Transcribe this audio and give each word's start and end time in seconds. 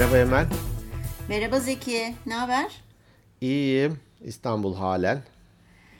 Merhaba 0.00 0.18
Emel. 0.18 0.46
Merhaba 1.28 1.60
Zeki, 1.60 2.14
ne 2.26 2.34
haber? 2.34 2.82
İyiyim. 3.40 3.98
İstanbul 4.24 4.74
halen. 4.74 5.22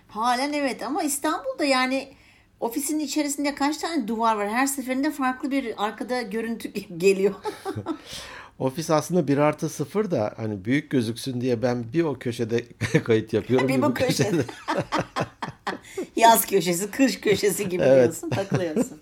Halen 0.08 0.52
evet 0.52 0.82
ama 0.82 1.02
İstanbul'da 1.02 1.64
yani 1.64 2.08
ofisin 2.60 2.98
içerisinde 2.98 3.54
kaç 3.54 3.78
tane 3.78 4.08
duvar 4.08 4.36
var? 4.36 4.48
Her 4.48 4.66
seferinde 4.66 5.10
farklı 5.10 5.50
bir 5.50 5.84
arkada 5.84 6.22
görüntü 6.22 6.68
geliyor. 6.96 7.34
Ofis 8.58 8.90
aslında 8.90 9.28
bir 9.28 9.38
artı 9.38 9.68
sıfır 9.68 10.10
da 10.10 10.34
hani 10.36 10.64
büyük 10.64 10.90
gözüksün 10.90 11.40
diye 11.40 11.62
ben 11.62 11.92
bir 11.92 12.02
o 12.02 12.18
köşede 12.18 12.64
kayıt 13.04 13.32
yapıyorum. 13.32 13.68
bir 13.68 13.82
bu 13.82 13.94
köşede. 13.94 14.44
Yaz 16.16 16.46
köşesi, 16.46 16.90
kış 16.90 17.20
köşesi 17.20 17.68
gibi 17.68 17.82
evet. 17.82 18.02
diyorsun, 18.02 18.30
takılıyorsun. 18.30 19.00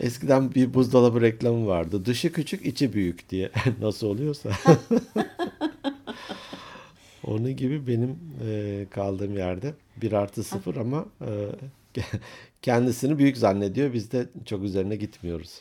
Eskiden 0.00 0.54
bir 0.54 0.74
buzdolabı 0.74 1.20
reklamı 1.20 1.66
vardı. 1.66 2.04
Dışı 2.04 2.32
küçük, 2.32 2.66
içi 2.66 2.92
büyük 2.92 3.30
diye. 3.30 3.50
Nasıl 3.80 4.06
oluyorsa. 4.06 4.50
Onun 7.26 7.56
gibi 7.56 7.86
benim 7.86 8.18
e, 8.48 8.86
kaldığım 8.90 9.36
yerde 9.36 9.74
bir 9.96 10.12
artı 10.12 10.44
sıfır 10.44 10.76
ama 10.76 11.04
e, 11.20 11.30
kendisini 12.62 13.18
büyük 13.18 13.36
zannediyor. 13.36 13.92
Biz 13.92 14.12
de 14.12 14.28
çok 14.44 14.62
üzerine 14.62 14.96
gitmiyoruz. 14.96 15.60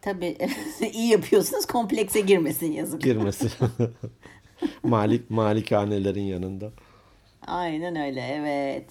Tabii 0.00 0.36
iyi 0.92 1.08
yapıyorsunuz. 1.08 1.66
Komplekse 1.66 2.20
girmesin 2.20 2.72
yazık. 2.72 3.02
Girmesin. 3.02 3.50
Malik 4.82 5.30
malikanelerin 5.30 6.22
yanında. 6.22 6.70
Aynen 7.46 7.96
öyle 7.96 8.20
evet. 8.20 8.86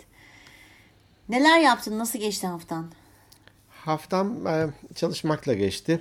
Neler 1.30 1.60
yaptın? 1.60 2.00
Nasıl 2.00 2.20
geçti 2.20 2.48
haftan? 2.48 2.92
Haftam 3.86 4.48
e, 4.48 4.68
çalışmakla 4.96 5.54
geçti. 5.54 6.00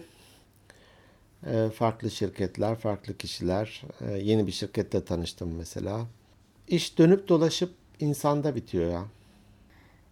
E, 1.47 1.71
farklı 1.71 2.11
şirketler, 2.11 2.79
farklı 2.79 3.17
kişiler. 3.17 3.83
E, 4.01 4.19
yeni 4.19 4.47
bir 4.47 4.53
şirkette 4.53 5.05
tanıştım 5.05 5.55
mesela. 5.59 6.07
İş 6.69 6.99
dönüp 6.99 7.29
dolaşıp 7.29 7.75
insanda 8.01 8.55
bitiyor 8.57 8.93
ya. 8.93 9.05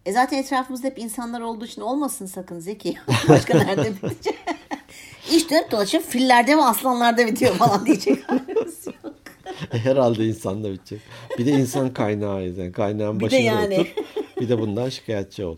E 0.05 0.11
zaten 0.11 0.37
etrafımızda 0.37 0.87
hep 0.87 0.99
insanlar 0.99 1.41
olduğu 1.41 1.65
için 1.65 1.81
olmasın 1.81 2.25
sakın 2.25 2.59
Zeki. 2.59 2.95
Başka 3.29 3.57
nerede 3.57 3.93
bitecek? 3.95 4.35
İş 5.31 5.49
dönüp 5.51 5.71
dolaşıp 5.71 6.03
fillerde 6.03 6.57
ve 6.57 6.61
aslanlarda 6.61 7.27
bitiyor 7.27 7.55
falan 7.55 7.85
diyecek. 7.85 8.19
Herhalde 9.69 10.25
insanda 10.25 10.71
bitecek. 10.71 11.01
Bir 11.37 11.45
de 11.45 11.51
insan 11.51 11.93
kaynağı 11.93 12.43
yani 12.43 12.71
kaynağın 12.71 13.21
başında 13.21 13.39
yani. 13.39 13.79
otur. 13.79 13.93
Bir 14.41 14.49
de 14.49 14.59
bundan 14.59 14.89
şikayetçi 14.89 15.45
ol. 15.45 15.57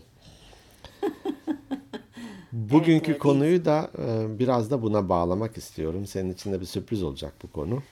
Bugünkü 2.72 3.10
evet, 3.10 3.20
konuyu 3.20 3.64
da 3.64 3.90
e, 3.98 4.38
biraz 4.38 4.70
da 4.70 4.82
buna 4.82 5.08
bağlamak 5.08 5.56
istiyorum. 5.56 6.06
Senin 6.06 6.32
için 6.32 6.52
de 6.52 6.60
bir 6.60 6.66
sürpriz 6.66 7.02
olacak 7.02 7.32
bu 7.42 7.52
konu. 7.52 7.82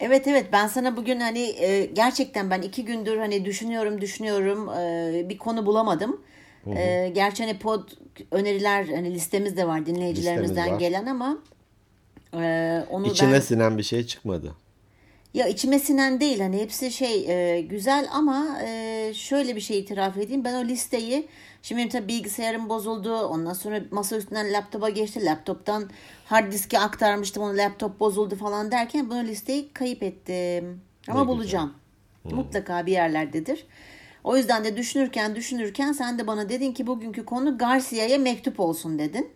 Evet 0.00 0.28
evet 0.28 0.46
ben 0.52 0.66
sana 0.66 0.96
bugün 0.96 1.20
hani 1.20 1.38
e, 1.38 1.86
gerçekten 1.86 2.50
ben 2.50 2.62
iki 2.62 2.84
gündür 2.84 3.18
hani 3.18 3.44
düşünüyorum 3.44 4.00
düşünüyorum 4.00 4.68
e, 4.68 5.28
bir 5.28 5.38
konu 5.38 5.66
bulamadım. 5.66 6.20
Hı 6.64 6.70
hı. 6.70 7.08
gerçi 7.08 7.44
hani 7.44 7.58
pod 7.58 7.88
öneriler 8.30 8.84
hani 8.84 9.14
listemiz 9.14 9.56
de 9.56 9.66
var 9.66 9.86
dinleyicilerimizden 9.86 10.72
var. 10.72 10.78
gelen 10.78 11.06
ama 11.06 11.38
onu 12.90 13.06
İçine 13.06 13.32
ben... 13.32 13.40
sinen 13.40 13.78
bir 13.78 13.82
şey 13.82 14.06
çıkmadı. 14.06 14.54
Ya 15.34 15.48
içime 15.48 15.78
sinen 15.78 16.20
değil 16.20 16.40
hani 16.40 16.60
hepsi 16.60 16.90
şey 16.90 17.62
güzel 17.62 18.08
ama 18.12 18.58
şöyle 19.14 19.56
bir 19.56 19.60
şey 19.60 19.78
itiraf 19.78 20.16
edeyim 20.16 20.44
ben 20.44 20.54
o 20.54 20.64
listeyi 20.64 21.28
Şimdi 21.62 21.88
tabii 21.88 22.08
bilgisayarım 22.08 22.68
bozuldu. 22.68 23.16
Ondan 23.16 23.52
sonra 23.52 23.80
masa 23.90 24.16
üstünden 24.16 24.52
laptopa 24.52 24.88
geçti. 24.88 25.24
Laptoptan 25.24 25.90
hard 26.24 26.52
diske 26.52 26.78
aktarmıştım. 26.78 27.42
Onu 27.42 27.56
laptop 27.56 28.00
bozuldu 28.00 28.36
falan 28.36 28.70
derken 28.70 29.10
bunu 29.10 29.24
listeyi 29.24 29.72
kayıp 29.72 30.02
ettim. 30.02 30.80
Ama 31.08 31.22
ne 31.22 31.28
bulacağım. 31.28 31.74
Hmm. 32.22 32.34
Mutlaka 32.34 32.86
bir 32.86 32.92
yerlerdedir. 32.92 33.66
O 34.24 34.36
yüzden 34.36 34.64
de 34.64 34.76
düşünürken 34.76 35.36
düşünürken 35.36 35.92
sen 35.92 36.18
de 36.18 36.26
bana 36.26 36.48
dedin 36.48 36.72
ki 36.72 36.86
bugünkü 36.86 37.24
konu 37.24 37.58
Garcia'ya 37.58 38.18
mektup 38.18 38.60
olsun 38.60 38.98
dedin. 38.98 39.30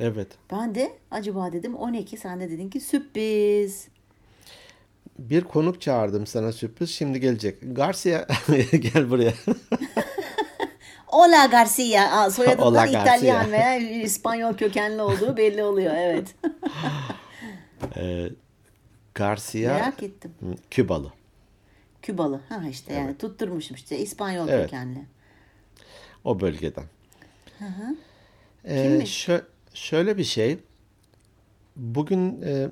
Evet. 0.00 0.28
Ben 0.52 0.74
de 0.74 0.92
acaba 1.10 1.52
dedim 1.52 1.74
o 1.74 1.92
ne 1.92 2.04
ki? 2.04 2.16
Sen 2.16 2.40
de 2.40 2.50
dedin 2.50 2.70
ki 2.70 2.80
sürpriz. 2.80 3.88
Bir 5.18 5.44
konuk 5.44 5.80
çağırdım 5.80 6.26
sana 6.26 6.52
sürpriz. 6.52 6.90
Şimdi 6.90 7.20
gelecek. 7.20 7.58
Garcia 7.62 8.26
gel 8.70 9.10
buraya. 9.10 9.32
Ola 11.12 11.46
Garcia 11.46 12.30
soyadından 12.30 12.88
İtalyan 12.88 13.52
veya 13.52 13.76
İspanyol 13.76 14.54
kökenli 14.54 15.02
olduğu 15.02 15.36
belli 15.36 15.62
oluyor 15.62 15.94
evet. 15.96 16.34
ee, 17.96 18.28
Garcia 19.14 19.74
Merak 19.74 20.02
ettim. 20.02 20.32
Kübalı. 20.70 21.12
Kübalı. 22.02 22.40
Ha 22.48 22.62
işte 22.70 22.92
evet. 22.92 23.02
yani 23.02 23.18
tutturmuşum 23.18 23.76
işte 23.76 23.98
İspanyol 23.98 24.48
evet. 24.48 24.64
kökenli. 24.64 25.04
O 26.24 26.40
bölgeden. 26.40 26.84
Hı 27.58 27.64
hı. 27.64 27.96
Ee, 28.64 28.98
şö- 28.98 29.44
şöyle 29.74 30.18
bir 30.18 30.24
şey. 30.24 30.58
Bugün 31.76 32.42
e, 32.42 32.68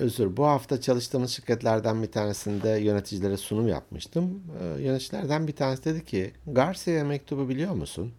özür 0.00 0.36
bu 0.36 0.46
hafta 0.46 0.80
çalıştığımız 0.80 1.30
şirketlerden 1.30 2.02
bir 2.02 2.12
tanesinde 2.12 2.68
yöneticilere 2.68 3.36
sunum 3.36 3.68
yapmıştım. 3.68 4.42
Ee, 4.60 4.82
yöneticilerden 4.82 5.46
bir 5.46 5.56
tanesi 5.56 5.84
dedi 5.84 6.04
ki 6.04 6.32
Garcia'ya 6.46 7.04
mektubu 7.04 7.48
biliyor 7.48 7.72
musun? 7.72 8.12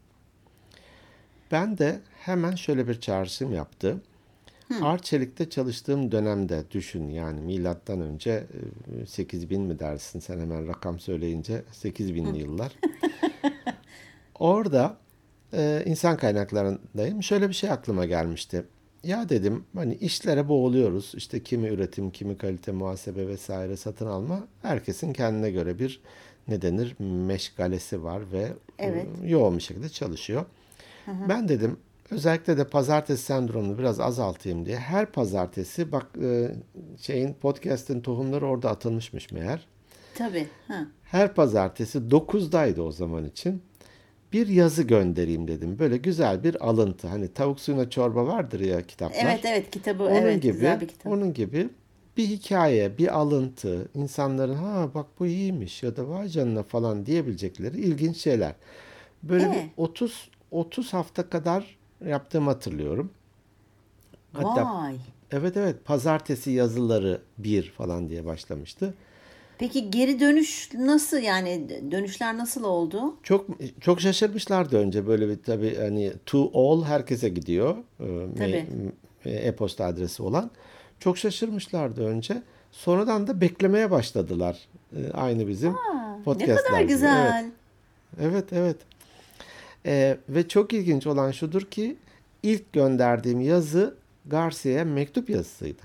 Ben 1.52 1.78
de 1.78 2.00
hemen 2.20 2.56
şöyle 2.56 2.88
bir 2.88 3.00
çağrışım 3.00 3.54
yaptı. 3.54 4.02
Hı. 4.68 4.86
Arçelik'te 4.86 5.50
çalıştığım 5.50 6.12
dönemde 6.12 6.64
düşün 6.72 7.10
yani 7.10 7.42
milattan 7.42 8.02
önce 8.02 8.44
8000 9.08 9.60
e, 9.60 9.68
mi 9.68 9.80
dersin 9.80 10.20
sen 10.20 10.40
hemen 10.40 10.68
rakam 10.68 11.00
söyleyince 11.00 11.64
8000'li 11.74 12.40
yıllar. 12.40 12.72
Orada 14.40 14.98
e, 15.54 15.84
insan 15.86 16.18
kaynaklarındayım. 16.18 17.24
Şöyle 17.24 17.50
bir 17.50 17.54
şey 17.54 17.72
aklıma 17.72 18.06
gelmişti 18.06 18.64
ya 19.04 19.30
dedim 19.30 19.66
hani 19.76 19.96
işlere 19.96 20.48
boğuluyoruz. 20.48 21.14
İşte 21.16 21.44
kimi 21.44 21.68
üretim, 21.68 22.12
kimi 22.12 22.38
kalite, 22.38 22.72
muhasebe 22.72 23.28
vesaire 23.28 23.78
satın 23.78 24.06
alma. 24.06 24.48
Herkesin 24.62 25.14
kendine 25.14 25.52
göre 25.52 25.80
bir 25.80 26.02
ne 26.48 26.62
denir 26.62 26.96
meşgalesi 27.00 28.04
var 28.04 28.32
ve 28.32 28.48
evet. 28.80 29.08
yoğun 29.24 29.58
bir 29.58 29.64
şekilde 29.64 29.90
çalışıyor. 29.90 30.46
Hı 31.06 31.12
hı. 31.12 31.30
Ben 31.30 31.50
dedim 31.50 31.78
özellikle 32.12 32.58
de 32.58 32.68
pazartesi 32.68 33.24
sendromunu 33.24 33.78
biraz 33.78 34.00
azaltayım 34.00 34.66
diye 34.66 34.78
her 34.78 35.12
pazartesi 35.12 35.92
bak 35.92 36.08
şeyin 36.98 37.34
podcast'in 37.34 38.02
tohumları 38.02 38.46
orada 38.46 38.70
atılmışmış 38.70 39.32
meğer. 39.32 39.68
Tabii. 40.16 40.48
Hı. 40.68 40.88
Her 41.04 41.34
pazartesi 41.34 41.98
9'daydı 42.00 42.82
o 42.82 42.92
zaman 42.92 43.26
için 43.26 43.62
bir 44.34 44.48
yazı 44.48 44.84
göndereyim 44.84 45.48
dedim. 45.48 45.80
Böyle 45.80 45.98
güzel 45.98 46.44
bir 46.44 46.68
alıntı. 46.68 47.08
Hani 47.08 47.34
tavuk 47.34 47.60
suyuna 47.60 47.90
çorba 47.90 48.28
vardır 48.28 48.60
ya 48.60 48.82
kitaplar. 48.82 49.26
Evet 49.26 49.46
evet 49.46 49.72
kitabı 49.72 50.04
onun 50.04 50.16
evet 50.16 50.42
gibi, 50.42 50.54
güzel 50.54 50.82
bir 50.82 50.88
kitap. 50.88 51.14
Onun 51.14 51.34
gibi 51.34 51.70
bir 52.18 52.28
hikaye, 52.28 52.98
bir 52.98 53.18
alıntı, 53.18 53.88
insanların 53.94 54.56
ha 54.56 54.90
bak 54.94 55.06
bu 55.20 55.26
iyiymiş 55.26 55.84
ya 55.84 55.96
da 55.96 56.10
vay 56.10 56.28
canına 56.28 56.64
falan 56.64 57.06
diyebilecekleri 57.06 57.78
ilginç 57.78 58.18
şeyler. 58.18 58.56
Böyle 59.24 59.46
ee? 59.46 59.52
bir 59.52 59.84
30 59.84 60.30
30 60.52 60.94
hafta 60.94 61.30
kadar 61.30 61.78
yaptığımı 62.06 62.50
hatırlıyorum. 62.50 63.12
Hatta, 64.34 64.66
Vay. 64.66 64.96
Evet 65.32 65.58
evet 65.58 65.86
pazartesi 65.86 66.52
yazıları 66.52 67.22
bir 67.38 67.72
falan 67.72 68.10
diye 68.10 68.26
başlamıştı. 68.26 68.94
Peki 69.62 69.92
geri 69.92 70.20
dönüş 70.20 70.70
nasıl 70.74 71.18
yani 71.18 71.70
dönüşler 71.92 72.38
nasıl 72.38 72.64
oldu? 72.64 73.18
Çok 73.24 73.46
çok 73.82 74.02
şaşırmışlardı 74.02 74.78
önce 74.78 75.08
böyle 75.08 75.30
bir 75.30 75.44
tabii 75.44 75.78
hani 75.78 76.14
to 76.26 76.52
all 76.54 76.84
herkese 76.84 77.30
gidiyor. 77.30 77.78
E, 78.00 78.06
tabii. 78.38 78.66
E-posta 79.26 79.86
adresi 79.86 80.24
olan. 80.24 80.52
Çok 81.00 81.18
şaşırmışlardı 81.18 82.06
önce. 82.06 82.42
Sonradan 82.72 83.28
da 83.28 83.42
beklemeye 83.42 83.92
başladılar. 83.92 84.60
E, 84.96 85.12
aynı 85.12 85.48
bizim 85.48 85.76
podcastlar. 86.26 86.56
Ne 86.56 86.64
kadar 86.64 86.82
güzel. 86.82 87.52
Evet 88.22 88.34
evet. 88.52 88.54
evet. 88.54 88.78
Ee, 89.86 90.18
ve 90.30 90.48
çok 90.48 90.74
ilginç 90.74 91.08
olan 91.08 91.32
şudur 91.32 91.62
ki 91.62 91.96
ilk 92.44 92.74
gönderdiğim 92.74 93.42
yazı 93.42 93.96
Garcia'ya 94.26 94.86
mektup 94.86 95.30
yazısıydı. 95.30 95.82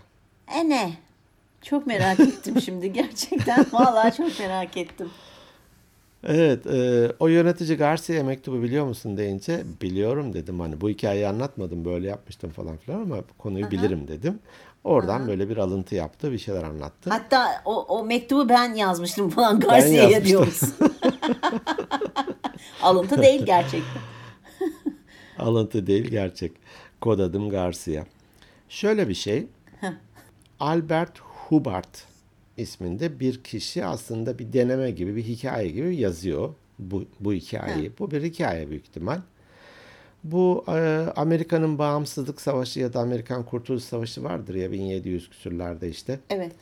E 0.55 0.69
ne? 0.69 1.06
Çok 1.62 1.87
merak 1.87 2.20
ettim 2.20 2.61
şimdi 2.61 2.93
gerçekten. 2.93 3.67
Vallahi 3.73 4.17
çok 4.17 4.41
merak 4.41 4.76
ettim. 4.76 5.11
Evet, 6.25 6.67
e, 6.67 7.12
o 7.20 7.29
yönetici 7.29 7.76
Garcia 7.76 8.25
mektubu 8.25 8.62
biliyor 8.62 8.87
musun 8.87 9.17
deyince 9.17 9.62
biliyorum 9.82 10.32
dedim. 10.35 10.61
Hani 10.61 10.81
bu 10.81 10.88
hikayeyi 10.88 11.29
anlatmadım 11.29 11.85
böyle 11.85 12.08
yapmıştım 12.08 12.50
falan 12.50 12.76
filan 12.76 13.00
ama 13.00 13.17
konuyu 13.38 13.64
Aha. 13.64 13.70
bilirim 13.70 14.08
dedim. 14.08 14.38
Oradan 14.85 15.20
Aha. 15.20 15.26
böyle 15.26 15.49
bir 15.49 15.56
alıntı 15.56 15.94
yaptı, 15.94 16.32
bir 16.32 16.38
şeyler 16.38 16.62
anlattı. 16.62 17.11
Hatta 17.11 17.62
o, 17.64 17.82
o 17.82 18.05
mektubu 18.05 18.49
ben 18.49 18.75
yazmıştım 18.75 19.31
falan 19.31 19.61
Garcia'ya 19.61 20.25
diyoruz. 20.25 20.61
alıntı 22.82 23.23
değil 23.23 23.43
gerçekten. 23.47 24.03
alıntı 25.38 25.87
değil 25.87 26.05
gerçek. 26.05 26.53
Kod 27.00 27.19
adım 27.19 27.50
Garcia. 27.50 28.05
Şöyle 28.69 29.08
bir 29.08 29.14
şey. 29.14 29.47
Albert 30.61 31.20
Hubbard 31.48 31.94
isminde 32.56 33.20
bir 33.20 33.43
kişi 33.43 33.84
aslında 33.84 34.38
bir 34.38 34.52
deneme 34.52 34.90
gibi 34.90 35.16
bir 35.16 35.22
hikaye 35.22 35.69
gibi 35.69 35.96
yazıyor 35.96 36.54
bu, 36.78 37.04
bu 37.20 37.32
hikayeyi. 37.32 37.93
Bu 37.98 38.10
bir 38.10 38.22
hikaye 38.22 38.70
büyük 38.70 38.88
ihtimal. 38.88 39.20
Bu 40.25 40.64
e, 40.69 41.06
Amerika'nın 41.16 41.78
bağımsızlık 41.78 42.40
savaşı 42.40 42.81
ya 42.81 42.93
da 42.93 43.00
Amerikan 43.00 43.44
Kurtuluş 43.44 43.82
Savaşı 43.82 44.25
vardır 44.25 44.54
ya 44.54 44.72
1700 44.72 45.31
küsürlerde 45.31 45.88
işte. 45.88 46.20
Evet. 46.31 46.52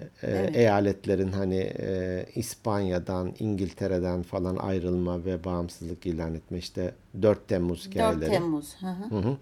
E, 0.00 0.06
evet. 0.22 0.56
Eyaletlerin 0.56 1.32
hani 1.32 1.72
e, 1.78 2.26
İspanya'dan, 2.34 3.34
İngiltere'den 3.38 4.22
falan 4.22 4.56
ayrılma 4.56 5.24
ve 5.24 5.44
bağımsızlık 5.44 6.06
ilan 6.06 6.34
etme 6.34 6.58
işte 6.58 6.94
4 7.22 7.48
Temmuz 7.48 7.86
hikayeleri. 7.86 8.20
4 8.20 8.30
Temmuz. 8.30 8.76
Hı 8.80 8.86
hı. 8.86 9.16
Hı 9.16 9.28
hı. 9.28 9.36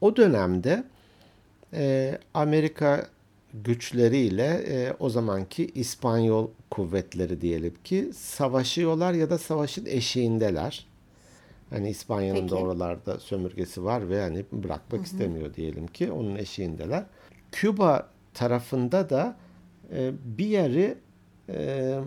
O 0.00 0.16
dönemde 0.16 0.84
e, 1.72 2.18
Amerika 2.34 3.06
güçleriyle 3.54 4.64
e, 4.68 4.94
o 4.98 5.10
zamanki 5.10 5.66
İspanyol 5.66 6.48
kuvvetleri 6.70 7.40
diyelim 7.40 7.74
ki 7.84 8.10
savaşıyorlar 8.14 9.12
ya 9.12 9.30
da 9.30 9.38
savaşın 9.38 9.86
eşiğindeler. 9.86 10.86
Hani 11.70 11.90
İspanya'nın 11.90 12.48
da 12.48 12.56
oralarda 12.56 13.20
sömürgesi 13.20 13.84
var 13.84 14.10
ve 14.10 14.20
hani 14.20 14.44
bırakmak 14.52 14.92
Hı-hı. 14.92 15.02
istemiyor 15.02 15.54
diyelim 15.54 15.86
ki 15.86 16.12
onun 16.12 16.36
eşiğindeler. 16.36 17.04
Küba 17.52 18.08
tarafında 18.34 19.10
da 19.10 19.36
e, 19.92 20.12
bir 20.24 20.46
yeri 20.46 20.94
e, 21.48 21.98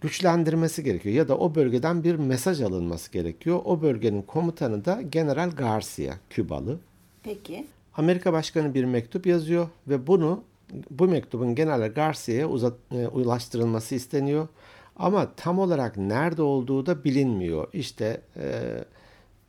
güçlendirmesi 0.00 0.84
gerekiyor 0.84 1.14
ya 1.14 1.28
da 1.28 1.38
o 1.38 1.54
bölgeden 1.54 2.04
bir 2.04 2.14
mesaj 2.14 2.60
alınması 2.60 3.12
gerekiyor. 3.12 3.60
O 3.64 3.82
bölgenin 3.82 4.22
komutanı 4.22 4.84
da 4.84 5.02
General 5.02 5.50
Garcia, 5.50 6.14
Kübalı. 6.30 6.78
Peki. 7.22 7.66
Amerika 7.94 8.32
Başkanı 8.32 8.74
bir 8.74 8.84
mektup 8.84 9.26
yazıyor 9.26 9.68
ve 9.88 10.06
bunu 10.06 10.42
bu 10.90 11.08
mektubun 11.08 11.54
General 11.54 11.92
Garcia'ya 11.94 12.46
e, 12.92 13.06
ulaştırılması 13.08 13.94
isteniyor. 13.94 14.48
Ama 14.96 15.34
tam 15.36 15.58
olarak 15.58 15.96
nerede 15.96 16.42
olduğu 16.42 16.86
da 16.86 17.04
bilinmiyor. 17.04 17.68
İşte 17.72 18.20
e, 18.36 18.74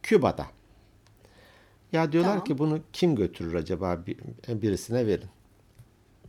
Küba'da. 0.04 0.45
Ya 1.92 2.12
diyorlar 2.12 2.31
tamam. 2.31 2.44
ki 2.44 2.57
bunu 2.57 2.80
kim 2.94 3.16
götürür 3.16 3.54
acaba 3.54 4.00
birisine 4.48 5.07
verin. 5.07 5.30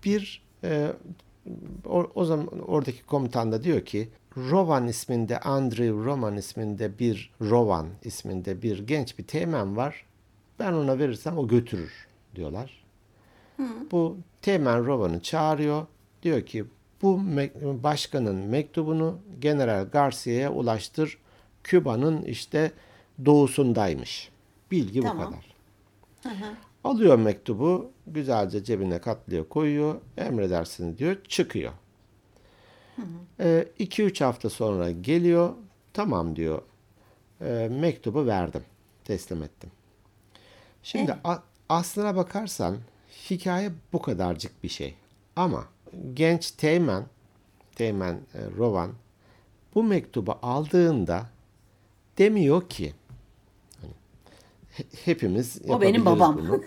Bir 0.04 0.42
e, 0.64 0.92
o, 1.86 2.10
o 2.14 2.24
zaman 2.24 2.48
oradaki 2.60 3.02
komutan 3.02 3.52
da 3.52 3.64
diyor 3.64 3.84
ki 3.84 4.08
Rovan 4.36 4.88
isminde 4.88 5.40
Andrew 5.40 6.04
Roman 6.04 6.36
isminde 6.36 6.98
bir 6.98 7.32
Rovan 7.40 7.88
isminde 8.04 8.62
bir 8.62 8.86
genç 8.86 9.18
bir 9.18 9.26
teğmen 9.26 9.76
var. 9.76 10.06
Ben 10.58 10.72
ona 10.72 10.98
verirsem 10.98 11.38
o 11.38 11.48
götürür 11.48 12.08
diyorlar. 12.36 12.84
Hı. 13.60 13.90
Bu 13.90 14.16
teğmen 14.42 14.86
Rovan'ı 14.86 15.20
çağırıyor. 15.22 15.86
Diyor 16.22 16.46
ki 16.46 16.64
bu 17.02 17.20
başkanın 17.82 18.36
mektubunu 18.36 19.18
General 19.40 19.88
Garcia'ya 19.92 20.52
ulaştır. 20.52 21.18
Küba'nın 21.64 22.22
işte 22.22 22.72
doğusundaymış. 23.24 24.30
Bilgi 24.70 25.00
tamam. 25.00 25.18
bu 25.18 25.30
kadar. 25.30 25.54
Hı 26.22 26.44
hı. 26.44 26.50
Alıyor 26.84 27.18
mektubu, 27.18 27.90
güzelce 28.06 28.64
cebine 28.64 28.98
katlıyor, 28.98 29.48
koyuyor. 29.48 30.00
Emredersin 30.16 30.98
diyor, 30.98 31.16
çıkıyor. 31.28 31.72
2-3 33.38 34.22
ee, 34.22 34.24
hafta 34.24 34.50
sonra 34.50 34.90
geliyor. 34.90 35.54
Tamam 35.92 36.36
diyor. 36.36 36.62
E, 37.40 37.68
mektubu 37.72 38.26
verdim. 38.26 38.64
Teslim 39.04 39.42
ettim. 39.42 39.70
Şimdi 40.82 41.16
evet. 41.26 41.38
aslına 41.68 42.16
bakarsan 42.16 42.76
hikaye 43.30 43.72
bu 43.92 44.02
kadarcık 44.02 44.64
bir 44.64 44.68
şey. 44.68 44.94
Ama 45.36 45.64
genç 46.14 46.50
Teğmen, 46.50 47.04
Teğmen 47.76 48.14
e, 48.14 48.38
Rovan 48.56 48.90
bu 49.74 49.82
mektubu 49.82 50.38
aldığında 50.42 51.26
demiyor 52.18 52.68
ki 52.68 52.94
hani, 53.80 53.92
hepimiz 55.04 55.60
o 55.68 55.80
benim 55.80 56.04
babam. 56.04 56.38
Bunu. 56.38 56.62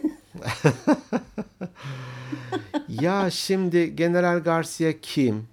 ya 3.01 3.29
şimdi 3.29 3.95
General 3.95 4.39
Garcia 4.43 4.93
kim? 5.01 5.47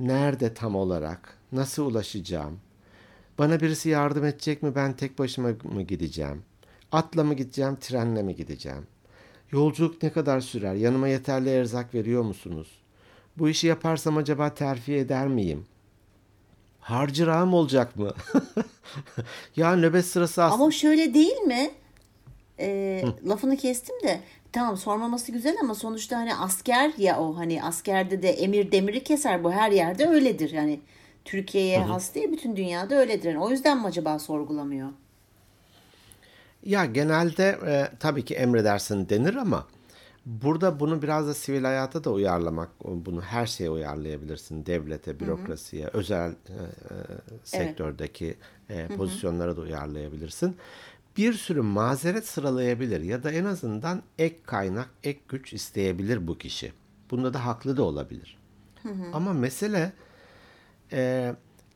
Nerede 0.00 0.54
tam 0.54 0.76
olarak? 0.76 1.38
Nasıl 1.52 1.86
ulaşacağım? 1.86 2.60
Bana 3.38 3.60
birisi 3.60 3.88
yardım 3.88 4.24
edecek 4.24 4.62
mi? 4.62 4.74
Ben 4.74 4.92
tek 4.92 5.18
başıma 5.18 5.48
mı 5.48 5.82
gideceğim? 5.82 6.42
Atla 6.92 7.24
mı 7.24 7.34
gideceğim, 7.34 7.76
trenle 7.80 8.22
mi 8.22 8.36
gideceğim? 8.36 8.86
Yolculuk 9.52 10.02
ne 10.02 10.12
kadar 10.12 10.40
sürer? 10.40 10.74
Yanıma 10.74 11.08
yeterli 11.08 11.50
erzak 11.50 11.94
veriyor 11.94 12.22
musunuz? 12.22 12.68
Bu 13.38 13.48
işi 13.48 13.66
yaparsam 13.66 14.16
acaba 14.16 14.54
terfi 14.54 14.94
eder 14.94 15.28
miyim? 15.28 15.66
Harcırağım 16.80 17.54
olacak 17.54 17.96
mı? 17.96 18.12
ya 19.56 19.76
nöbet 19.76 20.04
sırası 20.04 20.42
aslında... 20.44 20.62
Ama 20.62 20.72
şöyle 20.72 21.14
değil 21.14 21.36
mi? 21.36 21.70
Ee, 22.60 23.04
lafını 23.28 23.56
kestim 23.56 23.96
de 24.02 24.20
tamam 24.52 24.76
sormaması 24.76 25.32
güzel 25.32 25.56
ama 25.62 25.74
sonuçta 25.74 26.16
hani 26.16 26.34
asker 26.34 26.92
ya 26.98 27.20
o 27.20 27.36
hani 27.36 27.62
askerde 27.62 28.22
de 28.22 28.30
emir 28.30 28.72
demiri 28.72 29.04
keser 29.04 29.44
bu 29.44 29.52
her 29.52 29.70
yerde 29.70 30.06
öyledir 30.06 30.50
yani 30.50 30.80
Türkiye'ye 31.24 31.78
has 31.78 32.14
değil 32.14 32.32
bütün 32.32 32.56
dünyada 32.56 32.94
öyledir. 32.94 33.28
Yani 33.28 33.44
o 33.44 33.50
yüzden 33.50 33.78
mi 33.80 33.86
acaba 33.86 34.18
sorgulamıyor? 34.18 34.88
Ya 36.64 36.84
genelde 36.84 37.58
e, 37.66 37.88
tabii 38.00 38.24
ki 38.24 38.34
emredersin 38.34 39.08
denir 39.08 39.34
ama 39.34 39.66
burada 40.26 40.80
bunu 40.80 41.02
biraz 41.02 41.26
da 41.26 41.34
sivil 41.34 41.64
hayata 41.64 42.04
da 42.04 42.12
uyarlamak, 42.12 42.70
bunu 42.84 43.20
her 43.20 43.46
şeye 43.46 43.70
uyarlayabilirsin. 43.70 44.66
Devlete, 44.66 45.20
bürokrasiye, 45.20 45.84
hı 45.84 45.90
hı. 45.90 45.98
özel 45.98 46.30
e, 46.30 46.32
e 46.32 46.64
sektördeki 47.44 48.36
evet. 48.68 48.90
e, 48.90 48.96
pozisyonlara 48.96 49.56
da 49.56 49.60
uyarlayabilirsin. 49.60 50.56
Bir 51.16 51.32
sürü 51.32 51.60
mazeret 51.60 52.26
sıralayabilir 52.26 53.00
ya 53.00 53.22
da 53.22 53.32
en 53.32 53.44
azından 53.44 54.02
ek 54.18 54.36
kaynak, 54.46 54.88
ek 55.04 55.20
güç 55.28 55.52
isteyebilir 55.52 56.26
bu 56.26 56.38
kişi. 56.38 56.72
Bunda 57.10 57.34
da 57.34 57.46
haklı 57.46 57.76
da 57.76 57.82
olabilir. 57.82 58.38
Hı 58.82 58.88
hı. 58.88 59.04
Ama 59.12 59.32
mesele 59.32 59.92
e, 60.92 61.34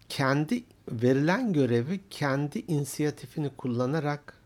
kendi 0.09 0.65
verilen 0.89 1.53
görevi 1.53 2.01
kendi 2.11 2.59
inisiyatifini 2.59 3.51
kullanarak 3.57 4.42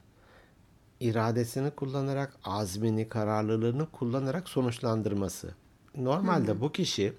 iradesini 1.00 1.70
kullanarak, 1.70 2.32
azmini, 2.44 3.08
kararlılığını 3.08 3.86
kullanarak 3.90 4.48
sonuçlandırması. 4.48 5.54
Normalde 5.96 6.52
hmm. 6.52 6.60
bu 6.60 6.72
kişi 6.72 7.12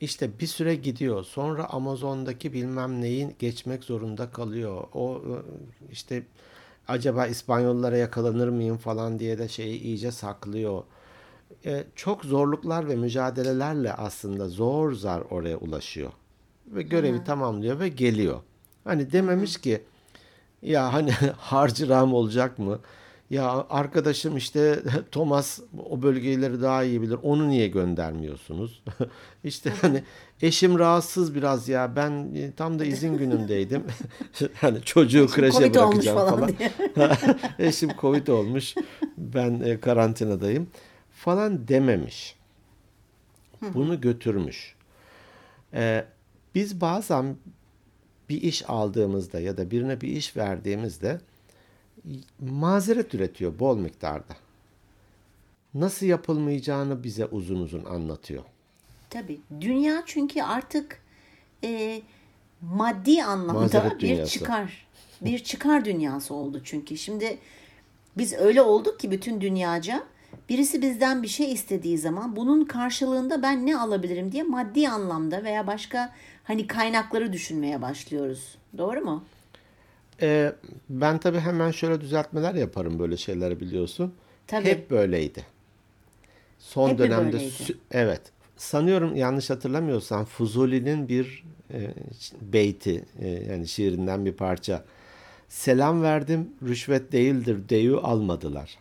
işte 0.00 0.30
bir 0.40 0.46
süre 0.46 0.74
gidiyor. 0.74 1.24
Sonra 1.24 1.64
Amazon'daki 1.64 2.52
bilmem 2.52 3.00
neyin 3.00 3.34
geçmek 3.38 3.84
zorunda 3.84 4.30
kalıyor. 4.30 4.84
O 4.94 5.22
işte 5.92 6.22
acaba 6.88 7.26
İspanyollara 7.26 7.96
yakalanır 7.96 8.48
mıyım 8.48 8.76
falan 8.76 9.18
diye 9.18 9.38
de 9.38 9.48
şeyi 9.48 9.80
iyice 9.80 10.12
saklıyor. 10.12 10.82
Ee, 11.64 11.84
çok 11.94 12.24
zorluklar 12.24 12.88
ve 12.88 12.96
mücadelelerle 12.96 13.92
aslında 13.92 14.48
zor 14.48 14.92
zar 14.92 15.20
oraya 15.20 15.56
ulaşıyor. 15.56 16.12
Ve 16.66 16.82
görevi 16.82 17.16
hmm. 17.18 17.24
tamamlıyor 17.24 17.80
ve 17.80 17.88
geliyor. 17.88 18.40
Hani 18.84 19.12
dememiş 19.12 19.56
ki 19.56 19.82
ya 20.62 20.92
hani 20.92 21.10
harcı 21.36 21.88
ram 21.88 22.14
olacak 22.14 22.58
mı? 22.58 22.78
Ya 23.30 23.66
arkadaşım 23.70 24.36
işte 24.36 24.82
Thomas 25.10 25.60
o 25.90 26.02
bölgeleri 26.02 26.62
daha 26.62 26.84
iyi 26.84 27.02
bilir. 27.02 27.18
Onu 27.22 27.48
niye 27.48 27.68
göndermiyorsunuz? 27.68 28.82
İşte 29.44 29.72
hani 29.80 30.02
eşim 30.42 30.78
rahatsız 30.78 31.34
biraz 31.34 31.68
ya. 31.68 31.96
Ben 31.96 32.34
e, 32.34 32.52
tam 32.52 32.78
da 32.78 32.84
izin 32.84 33.18
günümdeydim. 33.18 33.84
hani 34.54 34.82
çocuğu 34.82 35.24
eşim 35.24 35.34
kreşe 35.36 35.58
COVID 35.58 35.74
bırakacağım 35.74 36.18
falan. 36.18 36.50
falan. 36.94 37.16
eşim 37.58 37.90
Covid 38.00 38.26
olmuş. 38.26 38.74
Ben 39.18 39.60
e, 39.60 39.80
karantinadayım 39.80 40.68
falan 41.10 41.68
dememiş. 41.68 42.38
Bunu 43.74 44.00
götürmüş. 44.00 44.74
Ee, 45.74 46.04
biz 46.54 46.80
bazen 46.80 47.36
bir 48.28 48.42
iş 48.42 48.70
aldığımızda 48.70 49.40
ya 49.40 49.56
da 49.56 49.70
birine 49.70 50.00
bir 50.00 50.08
iş 50.08 50.36
verdiğimizde 50.36 51.20
mazeret 52.40 53.14
üretiyor 53.14 53.58
bol 53.58 53.78
miktarda. 53.78 54.36
Nasıl 55.74 56.06
yapılmayacağını 56.06 57.04
bize 57.04 57.26
uzun 57.26 57.60
uzun 57.60 57.84
anlatıyor. 57.84 58.42
Tabii. 59.10 59.40
Dünya 59.60 60.02
çünkü 60.06 60.42
artık 60.42 61.02
e, 61.64 62.02
maddi 62.60 63.24
anlamda 63.24 63.98
bir 64.00 64.26
çıkar. 64.26 64.88
Bir 65.20 65.38
çıkar 65.38 65.84
dünyası 65.84 66.34
oldu 66.34 66.60
çünkü. 66.64 66.96
Şimdi 66.96 67.38
biz 68.16 68.32
öyle 68.32 68.62
olduk 68.62 69.00
ki 69.00 69.10
bütün 69.10 69.40
dünyaca 69.40 70.04
birisi 70.48 70.82
bizden 70.82 71.22
bir 71.22 71.28
şey 71.28 71.52
istediği 71.52 71.98
zaman 71.98 72.36
bunun 72.36 72.64
karşılığında 72.64 73.42
ben 73.42 73.66
ne 73.66 73.78
alabilirim 73.78 74.32
diye 74.32 74.42
maddi 74.42 74.88
anlamda 74.88 75.44
veya 75.44 75.66
başka 75.66 76.12
hani 76.44 76.66
kaynakları 76.66 77.32
düşünmeye 77.32 77.82
başlıyoruz. 77.82 78.54
Doğru 78.78 79.00
mu? 79.00 79.24
Ee, 80.22 80.52
ben 80.88 81.18
tabii 81.18 81.38
hemen 81.40 81.70
şöyle 81.70 82.00
düzeltmeler 82.00 82.54
yaparım 82.54 82.98
böyle 82.98 83.16
şeyleri 83.16 83.60
biliyorsun. 83.60 84.14
Tabii. 84.46 84.68
Hep 84.68 84.90
böyleydi. 84.90 85.46
son 86.58 86.90
Hep 86.90 86.98
dönemde 86.98 87.32
böyleydi? 87.32 87.54
evet 87.90 88.20
sanıyorum 88.56 89.16
yanlış 89.16 89.50
hatırlamıyorsam 89.50 90.24
Fuzuli'nin 90.24 91.08
bir 91.08 91.44
e, 91.72 91.94
beyti 92.40 93.04
e, 93.18 93.28
yani 93.28 93.68
şiirinden 93.68 94.26
bir 94.26 94.32
parça. 94.32 94.84
Selam 95.48 96.02
verdim 96.02 96.50
rüşvet 96.62 97.12
değildir 97.12 97.68
deyu 97.68 97.98
almadılar. 97.98 98.78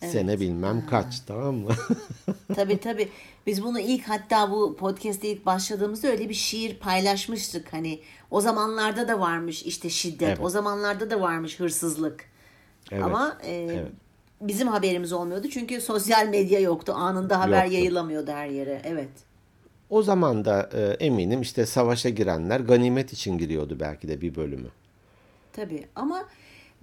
Sene 0.00 0.40
bilmem 0.40 0.86
kaç 0.90 1.20
tamam 1.20 1.54
mı? 1.54 1.70
Tabii 2.54 2.78
tabii. 2.80 3.08
Biz 3.46 3.62
bunu 3.64 3.80
ilk 3.80 4.08
hatta 4.08 4.50
bu 4.50 4.76
podcast'te 4.76 5.28
ilk 5.28 5.46
başladığımızda 5.46 6.08
öyle 6.08 6.28
bir 6.28 6.34
şiir 6.34 6.78
paylaşmıştık. 6.78 7.72
Hani 7.72 8.00
o 8.30 8.40
zamanlarda 8.40 9.08
da 9.08 9.20
varmış 9.20 9.62
işte 9.62 9.90
şiddet. 9.90 10.28
Evet. 10.28 10.38
O 10.42 10.48
zamanlarda 10.48 11.10
da 11.10 11.20
varmış 11.20 11.60
hırsızlık. 11.60 12.24
Evet, 12.92 13.04
Ama 13.04 13.38
e, 13.42 13.54
evet. 13.54 13.88
bizim 14.40 14.68
haberimiz 14.68 15.12
olmuyordu. 15.12 15.48
Çünkü 15.48 15.80
sosyal 15.80 16.26
medya 16.28 16.60
yoktu. 16.60 16.92
Anında 16.96 17.40
haber 17.40 17.62
Yoktu. 17.64 17.74
yayılamıyordu 17.74 18.30
her 18.30 18.46
yere. 18.48 18.82
Evet. 18.84 19.10
O 19.90 20.02
zaman 20.02 20.44
da 20.44 20.70
e, 20.72 20.82
eminim 21.06 21.40
işte 21.42 21.66
savaşa 21.66 22.08
girenler 22.08 22.60
ganimet 22.60 23.12
için 23.12 23.38
giriyordu 23.38 23.76
belki 23.80 24.08
de 24.08 24.20
bir 24.20 24.34
bölümü. 24.34 24.68
Tabii 25.52 25.86
ama 25.96 26.24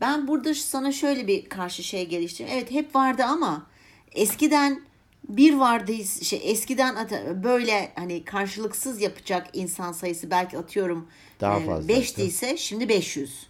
ben 0.02 0.28
burada 0.28 0.54
sana 0.54 0.92
şöyle 0.92 1.28
bir 1.28 1.50
karşı 1.50 1.84
şey 1.84 2.08
geliştireyim. 2.08 2.58
Evet 2.58 2.72
hep 2.72 2.96
vardı 2.96 3.24
ama 3.24 3.68
eskiden 4.12 4.82
bir 5.30 5.56
vardı 5.56 5.94
şey 6.22 6.42
eskiden 6.44 7.10
böyle 7.44 7.92
hani 7.96 8.24
karşılıksız 8.24 9.02
yapacak 9.02 9.48
insan 9.54 9.92
sayısı 9.92 10.32
belki 10.32 10.58
atıyorum 10.58 11.08
Daha 11.42 11.60
e, 11.60 11.66
fazlaydı. 11.66 12.02
5 12.02 12.18
ise 12.18 12.58
şimdi 12.58 12.90
500. 12.90 13.48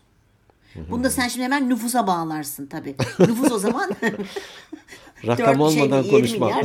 Bunu 0.89 1.03
da 1.03 1.09
sen 1.09 1.27
şimdi 1.27 1.43
hemen 1.43 1.69
nüfusa 1.69 2.07
bağlarsın 2.07 2.65
tabii. 2.65 2.95
Nüfus 3.19 3.51
o 3.51 3.59
zaman 3.59 3.91
Rakam 5.27 5.47
4 5.47 5.59
olmadan 5.59 6.03
7 6.03 6.09
konuşmam. 6.09 6.51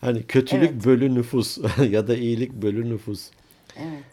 Hani 0.00 0.26
kötülük 0.26 0.84
bölü 0.84 1.14
nüfus 1.14 1.58
ya 1.90 2.08
da 2.08 2.16
iyilik 2.16 2.52
bölü 2.52 2.90
nüfus. 2.90 3.30
Evet. 3.76 4.04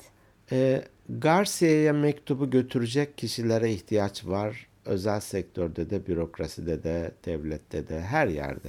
E, 0.52 0.84
Garcia'ya 1.10 1.94
mektubu 1.94 2.50
götürecek 2.50 3.18
kişilere 3.18 3.72
ihtiyaç 3.72 4.26
var. 4.26 4.68
Özel 4.86 5.20
sektörde 5.20 5.90
de, 5.90 6.08
bürokraside 6.08 6.84
de, 6.84 7.12
devlette 7.26 7.88
de, 7.88 8.02
her 8.02 8.28
yerde. 8.28 8.68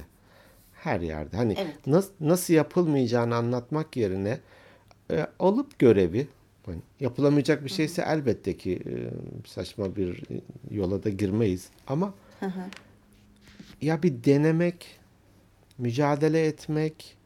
Her 0.73 0.99
yerde. 0.99 1.37
Hani 1.37 1.55
Evet. 1.57 1.87
nasıl, 1.87 2.11
nasıl 2.19 2.53
yapılmayacağını 2.53 3.35
anlatmak 3.35 3.97
yerine 3.97 4.39
e, 5.11 5.27
alıp 5.39 5.79
görevi, 5.79 6.27
hani 6.65 6.81
yapılamayacak 6.99 7.63
bir 7.65 7.69
şeyse 7.69 8.01
elbette 8.07 8.57
ki 8.57 8.79
e, 8.85 8.93
saçma 9.47 9.95
bir 9.95 10.23
yola 10.71 11.03
da 11.03 11.09
girmeyiz. 11.09 11.69
Ama 11.87 12.13
ya 13.81 14.03
bir 14.03 14.23
denemek, 14.23 14.99
mücadele 15.77 16.45
etmek, 16.45 17.16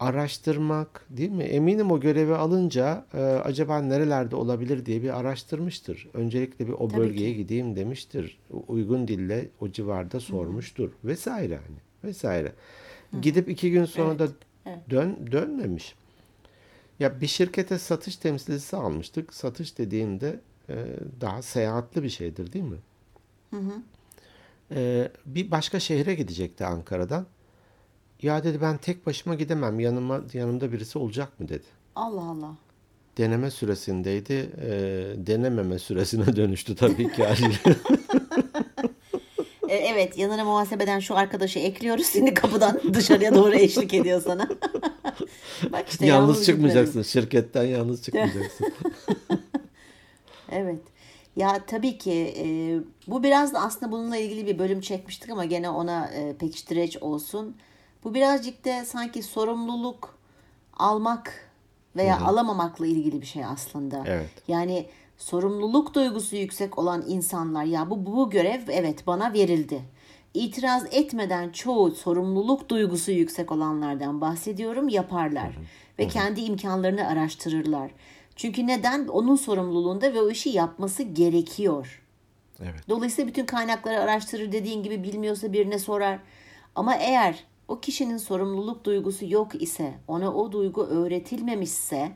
araştırmak 0.00 1.06
değil 1.10 1.30
mi? 1.30 1.44
Eminim 1.44 1.90
o 1.90 2.00
görevi 2.00 2.34
alınca 2.34 3.04
e, 3.14 3.18
acaba 3.22 3.78
nerelerde 3.82 4.36
olabilir 4.36 4.86
diye 4.86 5.02
bir 5.02 5.20
araştırmıştır. 5.20 6.08
Öncelikle 6.14 6.66
bir 6.68 6.72
o 6.72 6.88
Tabii 6.88 7.00
bölgeye 7.00 7.32
gideyim 7.32 7.76
demiştir. 7.76 8.38
Uygun 8.68 9.08
dille 9.08 9.48
o 9.60 9.68
civarda 9.68 10.20
sormuştur 10.20 10.90
vesaire 11.04 11.56
hani 11.56 11.76
vesaire. 12.04 12.52
Gidip 13.22 13.48
iki 13.48 13.70
gün 13.70 13.84
sonra 13.84 14.18
da 14.18 14.28
dön 14.90 15.18
dönmemiş. 15.32 15.94
Ya 17.00 17.20
bir 17.20 17.26
şirkete 17.26 17.78
satış 17.78 18.16
temsilcisi 18.16 18.76
almıştık. 18.76 19.34
Satış 19.34 19.78
dediğinde 19.78 20.40
e, 20.68 20.86
daha 21.20 21.42
seyahatli 21.42 22.02
bir 22.02 22.08
şeydir 22.08 22.52
değil 22.52 22.64
mi? 22.64 22.78
E, 24.70 25.10
bir 25.26 25.50
başka 25.50 25.80
şehre 25.80 26.14
gidecekti 26.14 26.64
Ankara'dan. 26.64 27.26
Ya 28.22 28.44
dedi 28.44 28.60
ben 28.60 28.76
tek 28.78 29.06
başıma 29.06 29.34
gidemem. 29.34 29.80
Yanıma 29.80 30.20
yanımda 30.32 30.72
birisi 30.72 30.98
olacak 30.98 31.40
mı 31.40 31.48
dedi. 31.48 31.66
Allah 31.96 32.22
Allah. 32.22 32.54
Deneme 33.18 33.50
süresindeydi. 33.50 34.50
E, 34.62 34.70
denememe 35.26 35.78
süresine 35.78 36.36
dönüştü 36.36 36.76
tabii 36.76 37.12
ki. 37.12 37.24
E, 39.68 39.74
Evet 39.74 40.18
yanına 40.18 40.44
muhasebeden 40.44 41.00
şu 41.00 41.16
arkadaşı 41.16 41.58
ekliyoruz. 41.58 42.06
Seni 42.06 42.34
kapıdan 42.34 42.80
dışarıya 42.94 43.34
doğru 43.34 43.54
eşlik 43.54 43.94
ediyor 43.94 44.22
sana. 44.22 44.48
Bak 45.72 45.88
işte 45.88 46.06
yalnız 46.06 46.28
yalnız 46.28 46.46
çıkmayacaksın. 46.46 47.02
Şirketten 47.02 47.64
yalnız 47.64 48.02
çıkmayacaksın. 48.02 48.72
Evet. 50.52 50.80
Ya 51.36 51.60
tabii 51.66 51.98
ki 51.98 52.34
e, 52.38 52.46
bu 53.10 53.22
biraz 53.22 53.54
da 53.54 53.60
aslında 53.60 53.92
bununla 53.92 54.16
ilgili 54.16 54.46
bir 54.46 54.58
bölüm 54.58 54.80
çekmiştik 54.80 55.30
ama 55.30 55.44
gene 55.44 55.70
ona 55.70 56.06
e, 56.06 56.36
pekiştireç 56.36 56.96
olsun. 56.96 57.56
Bu 58.06 58.14
birazcık 58.14 58.64
da 58.64 58.84
sanki 58.84 59.22
sorumluluk 59.22 60.18
almak 60.76 61.50
veya 61.96 62.20
alamamakla 62.20 62.86
ilgili 62.86 63.20
bir 63.20 63.26
şey 63.26 63.44
aslında. 63.44 64.04
Evet. 64.06 64.30
Yani 64.48 64.86
sorumluluk 65.16 65.94
duygusu 65.94 66.36
yüksek 66.36 66.78
olan 66.78 67.04
insanlar 67.08 67.64
ya 67.64 67.90
bu 67.90 68.06
bu 68.06 68.30
görev 68.30 68.60
evet 68.68 69.06
bana 69.06 69.32
verildi. 69.32 69.82
İtiraz 70.34 70.86
etmeden 70.90 71.50
çoğu 71.50 71.90
sorumluluk 71.90 72.68
duygusu 72.68 73.10
yüksek 73.10 73.52
olanlardan 73.52 74.20
bahsediyorum 74.20 74.88
yaparlar 74.88 75.58
ve 75.98 76.08
kendi 76.08 76.40
imkanlarını 76.40 77.08
araştırırlar. 77.08 77.90
Çünkü 78.36 78.66
neden? 78.66 79.06
Onun 79.06 79.36
sorumluluğunda 79.36 80.14
ve 80.14 80.20
o 80.20 80.30
işi 80.30 80.50
yapması 80.50 81.02
gerekiyor. 81.02 82.02
evet. 82.60 82.88
Dolayısıyla 82.88 83.28
bütün 83.28 83.46
kaynakları 83.46 84.00
araştırır 84.00 84.52
dediğin 84.52 84.82
gibi 84.82 85.02
bilmiyorsa 85.02 85.52
birine 85.52 85.78
sorar. 85.78 86.18
Ama 86.74 86.94
eğer 86.94 87.44
o 87.68 87.80
kişinin 87.80 88.16
sorumluluk 88.16 88.84
duygusu 88.84 89.26
yok 89.26 89.62
ise, 89.62 89.94
ona 90.08 90.34
o 90.34 90.52
duygu 90.52 90.86
öğretilmemişse 90.86 92.12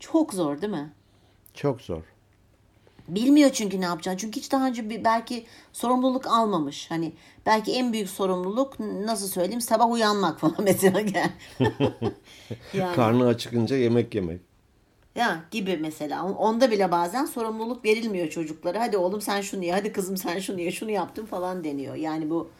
çok 0.00 0.34
zor 0.34 0.60
değil 0.62 0.72
mi? 0.72 0.92
Çok 1.54 1.80
zor. 1.82 2.02
Bilmiyor 3.08 3.50
çünkü 3.52 3.80
ne 3.80 3.84
yapacağını. 3.84 4.18
Çünkü 4.18 4.40
hiç 4.40 4.52
daha 4.52 4.66
önce 4.66 4.90
bir, 4.90 5.04
belki 5.04 5.46
sorumluluk 5.72 6.26
almamış. 6.26 6.90
Hani 6.90 7.12
belki 7.46 7.72
en 7.72 7.92
büyük 7.92 8.08
sorumluluk 8.10 8.80
nasıl 8.80 9.28
söyleyeyim 9.28 9.60
sabah 9.60 9.90
uyanmak 9.90 10.40
falan 10.40 10.56
mesela. 10.64 11.00
yani, 12.74 12.94
Karnı 12.94 13.26
acıkınca 13.26 13.76
yemek 13.76 14.14
yemek. 14.14 14.40
ya 15.14 15.44
gibi 15.50 15.76
mesela. 15.76 16.24
Onda 16.32 16.70
bile 16.70 16.92
bazen 16.92 17.24
sorumluluk 17.24 17.84
verilmiyor 17.84 18.28
çocuklara. 18.28 18.80
Hadi 18.80 18.96
oğlum 18.96 19.20
sen 19.20 19.40
şunu 19.40 19.64
ye, 19.64 19.72
hadi 19.72 19.92
kızım 19.92 20.16
sen 20.16 20.38
şunu 20.38 20.60
ye, 20.60 20.72
şunu 20.72 20.90
yaptın 20.90 21.26
falan 21.26 21.64
deniyor. 21.64 21.94
Yani 21.94 22.30
bu 22.30 22.50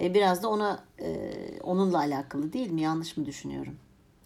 e, 0.00 0.14
biraz 0.14 0.42
da 0.42 0.48
ona 0.48 0.84
e, 1.00 1.30
onunla 1.62 1.98
alakalı 1.98 2.52
değil 2.52 2.70
mi? 2.70 2.80
Yanlış 2.80 3.16
mı 3.16 3.26
düşünüyorum? 3.26 3.76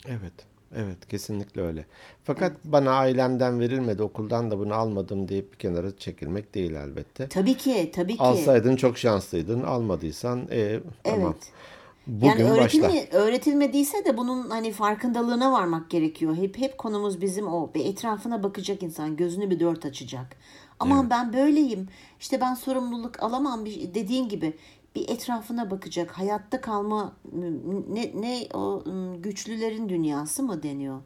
Evet. 0.07 0.33
Evet 0.77 1.09
kesinlikle 1.09 1.63
öyle. 1.63 1.87
Fakat 2.25 2.53
bana 2.65 2.91
ailemden 2.91 3.61
verilmedi 3.61 4.03
okuldan 4.03 4.51
da 4.51 4.59
bunu 4.59 4.75
almadım 4.75 5.29
deyip 5.29 5.53
bir 5.53 5.59
kenara 5.59 5.97
çekilmek 5.97 6.55
değil 6.55 6.75
elbette. 6.75 7.29
Tabii 7.29 7.55
ki, 7.55 7.93
tabii 7.95 8.17
ki. 8.17 8.23
Alsaydın 8.23 8.77
çok 8.77 8.99
şanslıydın. 8.99 9.63
Almadıysan 9.63 10.49
e, 10.51 10.81
tamam. 11.05 11.21
Evet. 11.23 11.53
Bugün 12.07 12.29
yani 12.29 12.59
başla. 12.59 12.61
öğretilme, 12.61 13.09
öğretilmediyse 13.13 14.05
de 14.05 14.17
bunun 14.17 14.51
hani 14.51 14.73
farkındalığına 14.73 15.53
varmak 15.53 15.91
gerekiyor. 15.91 16.37
Hep 16.37 16.59
hep 16.59 16.79
konumuz 16.79 17.21
bizim 17.21 17.49
o. 17.49 17.71
Bir 17.75 17.85
etrafına 17.85 18.43
bakacak 18.43 18.83
insan, 18.83 19.17
gözünü 19.17 19.51
bir 19.51 19.61
dört 19.61 19.87
açacak. 19.87 20.37
Aman 20.81 21.11
ben 21.11 21.33
böyleyim. 21.33 21.89
İşte 22.21 22.41
ben 22.41 22.55
sorumluluk 22.55 23.23
alamam 23.23 23.65
bir 23.65 23.95
dediğin 23.95 24.29
gibi 24.29 24.55
bir 24.99 25.09
etrafına 25.15 25.71
bakacak. 25.71 26.11
Hayatta 26.11 26.61
kalma 26.61 27.17
ne 27.93 28.13
ne 28.21 28.47
o 28.55 28.85
güçlülerin 29.19 29.89
dünyası 29.89 30.43
mı 30.43 30.63
deniyor? 30.63 31.01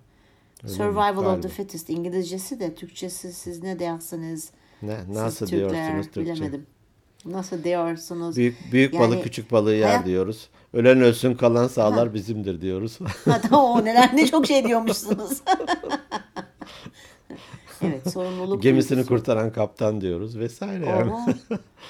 Survival 0.66 1.16
of 1.16 1.24
Galiba. 1.24 1.40
the 1.40 1.48
fittest 1.48 1.90
İngilizcesi 1.90 2.60
de 2.60 2.74
Türkçesi 2.74 3.32
siz 3.32 3.62
ne 3.62 3.78
dersiniz? 3.78 4.50
Ne, 4.82 4.96
Siz 5.06 5.16
nasıl 5.16 5.46
Türkler, 5.46 5.70
diyorsunuz 5.70 6.06
Türkçe? 6.14 6.34
Bilemedim. 6.34 6.66
Nasıl 7.24 7.64
diyorsunuz? 7.64 8.36
Büyük 8.36 8.56
büyük 8.72 8.94
Yani 8.94 9.02
balık 9.02 9.22
küçük 9.24 9.52
balığı 9.52 9.74
yer 9.74 9.88
hayat- 9.88 10.06
diyoruz. 10.06 10.48
Ölen 10.72 11.00
ölsün 11.00 11.34
kalan 11.34 11.68
sağlar 11.68 12.14
bizimdir 12.14 12.60
diyoruz. 12.60 12.98
Hatta 13.24 13.56
o 13.62 13.84
neler 13.84 14.16
ne 14.16 14.26
çok 14.26 14.46
şey 14.46 14.64
diyormuşsunuz. 14.64 15.40
evet 17.86 18.10
sorumluluk 18.12 18.62
Gemisini 18.62 18.96
duygusu. 18.96 19.08
kurtaran 19.08 19.52
kaptan 19.52 20.00
diyoruz 20.00 20.38
vesaire 20.38 20.86
yani. 20.86 21.12
Oo, 21.12 21.24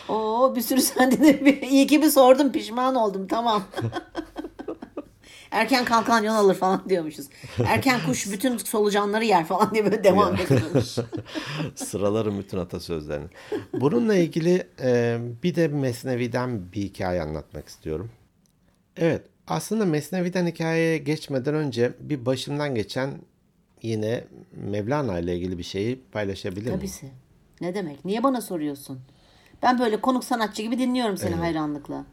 oo, 0.15 0.57
bir 0.57 0.61
sürü 0.61 0.81
sende 0.81 1.21
de 1.21 1.61
iyi 1.61 1.87
ki 1.87 2.03
bir 2.03 2.11
sordum 2.11 2.53
pişman 2.53 2.95
oldum 2.95 3.27
tamam. 3.27 3.63
Erken 5.51 5.85
kalkan 5.85 6.23
yol 6.23 6.35
alır 6.35 6.55
falan 6.55 6.83
diyormuşuz. 6.89 7.27
Erken 7.67 8.01
kuş 8.07 8.33
bütün 8.33 8.57
solucanları 8.59 9.25
yer 9.25 9.45
falan 9.45 9.71
diye 9.75 9.85
böyle 9.85 10.05
devam 10.05 10.35
ediyormuş. 10.35 10.97
Sıralarım 11.75 12.39
bütün 12.39 12.59
atasözlerini. 12.59 13.27
Bununla 13.73 14.15
ilgili 14.15 14.67
e, 14.83 15.19
bir 15.43 15.55
de 15.55 15.69
Mesnevi'den 15.69 16.73
bir 16.73 16.83
hikaye 16.83 17.23
anlatmak 17.23 17.69
istiyorum. 17.69 18.11
Evet, 18.97 19.23
aslında 19.47 19.85
Mesnevi'den 19.85 20.47
hikayeye 20.47 20.99
geçmeden 20.99 21.55
önce 21.55 21.93
bir 22.01 22.27
başımdan 22.27 22.75
geçen 22.75 23.11
yine 23.83 24.25
Mevlana 24.53 25.19
ile 25.19 25.37
ilgili 25.37 25.59
bir 25.59 25.63
şeyi 25.63 26.01
paylaşabilir 26.13 26.67
miyim? 26.67 26.77
Tabisi. 26.77 27.11
Ne 27.61 27.75
demek? 27.75 28.05
Niye 28.05 28.23
bana 28.23 28.41
soruyorsun? 28.41 29.01
Ben 29.63 29.79
böyle 29.79 30.01
konuk 30.01 30.25
sanatçı 30.25 30.63
gibi 30.63 30.79
dinliyorum 30.79 31.17
seni 31.17 31.35
hayranlıkla. 31.35 32.05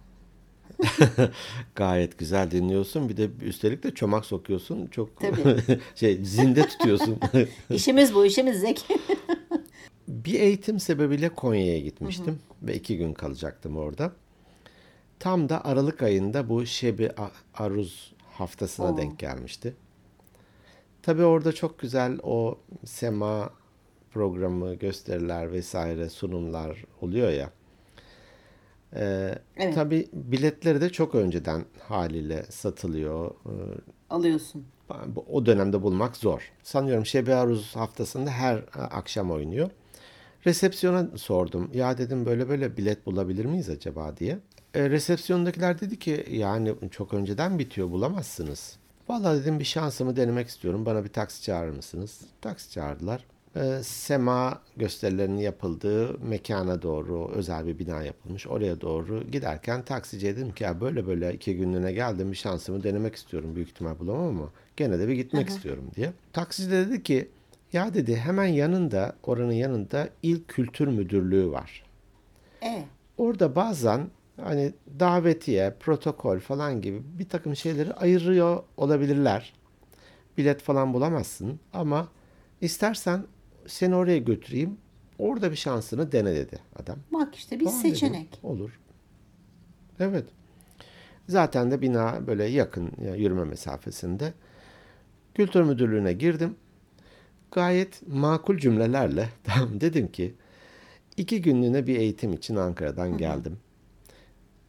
Gayet 1.76 2.18
güzel 2.18 2.52
dinliyorsun. 2.52 3.10
Bir 3.10 3.18
de 3.18 3.30
üstelik 3.42 3.84
de 3.84 3.92
çomak 3.92 4.26
sokuyorsun. 4.26 4.88
Çok 4.88 5.20
Tabii. 5.20 5.58
şey 5.96 6.26
zinde 6.26 6.68
tutuyorsun. 6.68 7.20
İşimiz 7.70 8.14
bu, 8.16 8.26
işimiz 8.26 8.60
Zeki. 8.60 9.00
bir 10.08 10.40
eğitim 10.40 10.80
sebebiyle 10.80 11.30
Konya'ya 11.30 11.80
gitmiştim 11.80 12.40
ve 12.64 12.76
iki 12.76 12.98
gün 12.98 13.14
kalacaktım 13.14 13.78
orada. 13.78 14.12
Tam 15.20 15.50
da 15.50 15.66
Aralık 15.66 16.04
ayında 16.04 16.50
bu 16.50 16.66
Şebi 16.66 17.12
Aruz 17.54 18.14
haftasına 18.32 18.94
Oo. 18.94 18.98
denk 18.98 19.20
gelmişti. 19.20 19.76
Tabii 21.02 21.24
orada 21.24 21.52
çok 21.52 21.80
güzel 21.80 22.18
o 22.24 22.58
sema 22.86 23.50
programı, 24.12 24.76
gösteriler 24.76 25.52
vesaire 25.52 26.10
sunumlar 26.10 26.86
oluyor 27.02 27.30
ya. 27.30 27.50
Ee, 28.96 29.36
Evet. 29.58 29.76
Tabii 29.76 30.08
biletleri 30.14 30.82
de 30.82 30.90
çok 30.90 31.16
önceden 31.16 31.66
haliyle 31.88 32.44
satılıyor. 32.50 33.32
Ee, 33.46 33.50
Alıyorsun. 34.10 34.66
o 35.28 35.46
dönemde 35.46 35.82
bulmak 35.82 36.18
zor. 36.18 36.52
Sanıyorum 36.64 37.06
Şebi 37.06 37.34
Aruz 37.34 37.76
haftasında 37.76 38.30
her 38.32 38.58
e, 38.58 38.62
akşam 38.74 39.32
oynuyor. 39.32 39.70
Resepsiyona 40.46 41.08
sordum. 41.18 41.70
Ya 41.74 41.98
dedim 41.98 42.26
böyle 42.26 42.50
böyle 42.50 42.78
bilet 42.78 43.06
bulabilir 43.06 43.46
miyiz 43.46 43.70
acaba 43.70 44.18
diye. 44.18 44.40
E, 44.74 44.90
resepsiyondakiler 44.90 45.82
dedi 45.82 46.00
ki 46.00 46.26
yani 46.30 46.76
çok 46.92 47.14
önceden 47.14 47.60
bitiyor 47.60 47.92
bulamazsınız. 47.92 48.78
Vallahi 49.10 49.42
dedim 49.42 49.60
bir 49.60 49.66
şansımı 49.66 50.16
denemek 50.16 50.48
istiyorum. 50.48 50.86
Bana 50.86 51.04
bir 51.04 51.10
taksi 51.10 51.44
çağırır 51.44 51.76
mısınız? 51.76 52.22
Taksi 52.42 52.72
çağırdılar. 52.72 53.26
E, 53.56 53.84
sema 53.84 54.62
gösterilerinin 54.78 55.38
yapıldığı 55.38 56.20
mekana 56.20 56.82
doğru 56.82 57.32
özel 57.36 57.68
bir 57.68 57.80
bina 57.80 58.04
yapılmış. 58.04 58.48
Oraya 58.48 58.82
doğru 58.82 59.24
giderken 59.32 59.82
taksiciye 59.82 60.36
dedim 60.36 60.52
ki 60.52 60.64
ya 60.64 60.82
böyle 60.82 61.08
böyle 61.08 61.34
iki 61.34 61.58
günlüğüne 61.58 61.92
geldim 61.92 62.32
bir 62.32 62.38
şansımı 62.38 62.84
denemek 62.84 63.16
istiyorum. 63.16 63.56
Büyük 63.56 63.70
ihtimal 63.70 64.00
bulamam 64.00 64.28
ama 64.28 64.50
gene 64.78 65.00
de 65.00 65.08
bir 65.08 65.14
gitmek 65.14 65.50
istiyorum 65.50 65.84
diye. 65.96 66.14
Taksici 66.34 66.72
de 66.72 66.88
dedi 66.88 67.04
ki 67.04 67.30
ya 67.74 67.94
dedi 67.94 68.16
hemen 68.16 68.46
yanında 68.46 69.16
oranın 69.24 69.52
yanında 69.52 70.10
İl 70.24 70.44
Kültür 70.48 70.88
Müdürlüğü 70.88 71.52
var. 71.52 71.84
E, 72.64 72.84
Orada 73.18 73.56
bazen 73.56 74.08
hani 74.44 74.74
davetiye, 75.00 75.74
protokol 75.80 76.40
falan 76.40 76.82
gibi 76.82 77.02
bir 77.20 77.30
takım 77.30 77.56
şeyleri 77.56 77.94
ayırıyor 77.94 78.64
olabilirler. 78.78 79.54
Bilet 80.38 80.62
falan 80.62 80.94
bulamazsın 80.94 81.60
ama 81.74 82.08
istersen 82.62 83.24
seni 83.68 83.96
oraya 83.96 84.18
götüreyim. 84.18 84.78
Orada 85.20 85.52
bir 85.52 85.56
şansını 85.56 86.12
dene 86.12 86.36
dedi 86.36 86.60
adam. 86.76 86.98
bak 87.14 87.36
işte 87.36 87.60
bir 87.60 87.66
Tamam 87.66 87.80
dedim, 87.84 87.92
seçenek. 87.96 88.40
olur. 88.44 88.80
Evet. 90.00 90.26
Zaten 91.28 91.72
de 91.72 91.82
bina 91.82 92.28
böyle 92.28 92.46
yakın 92.46 92.92
ya 93.06 93.16
yürüme 93.16 93.44
mesafesinde. 93.44 94.34
Kültür 95.36 95.62
Müdürlüğü'ne 95.64 96.14
girdim. 96.14 96.56
Gayet 97.52 98.08
makul 98.08 98.58
cümlelerle 98.58 99.30
tamam 99.44 99.82
dedim 99.82 100.12
ki 100.12 100.34
iki 101.18 101.42
günlüğüne 101.42 101.88
bir 101.88 101.96
eğitim 101.96 102.34
için 102.34 102.56
Ankara'dan 102.56 103.18
geldim. 103.18 103.58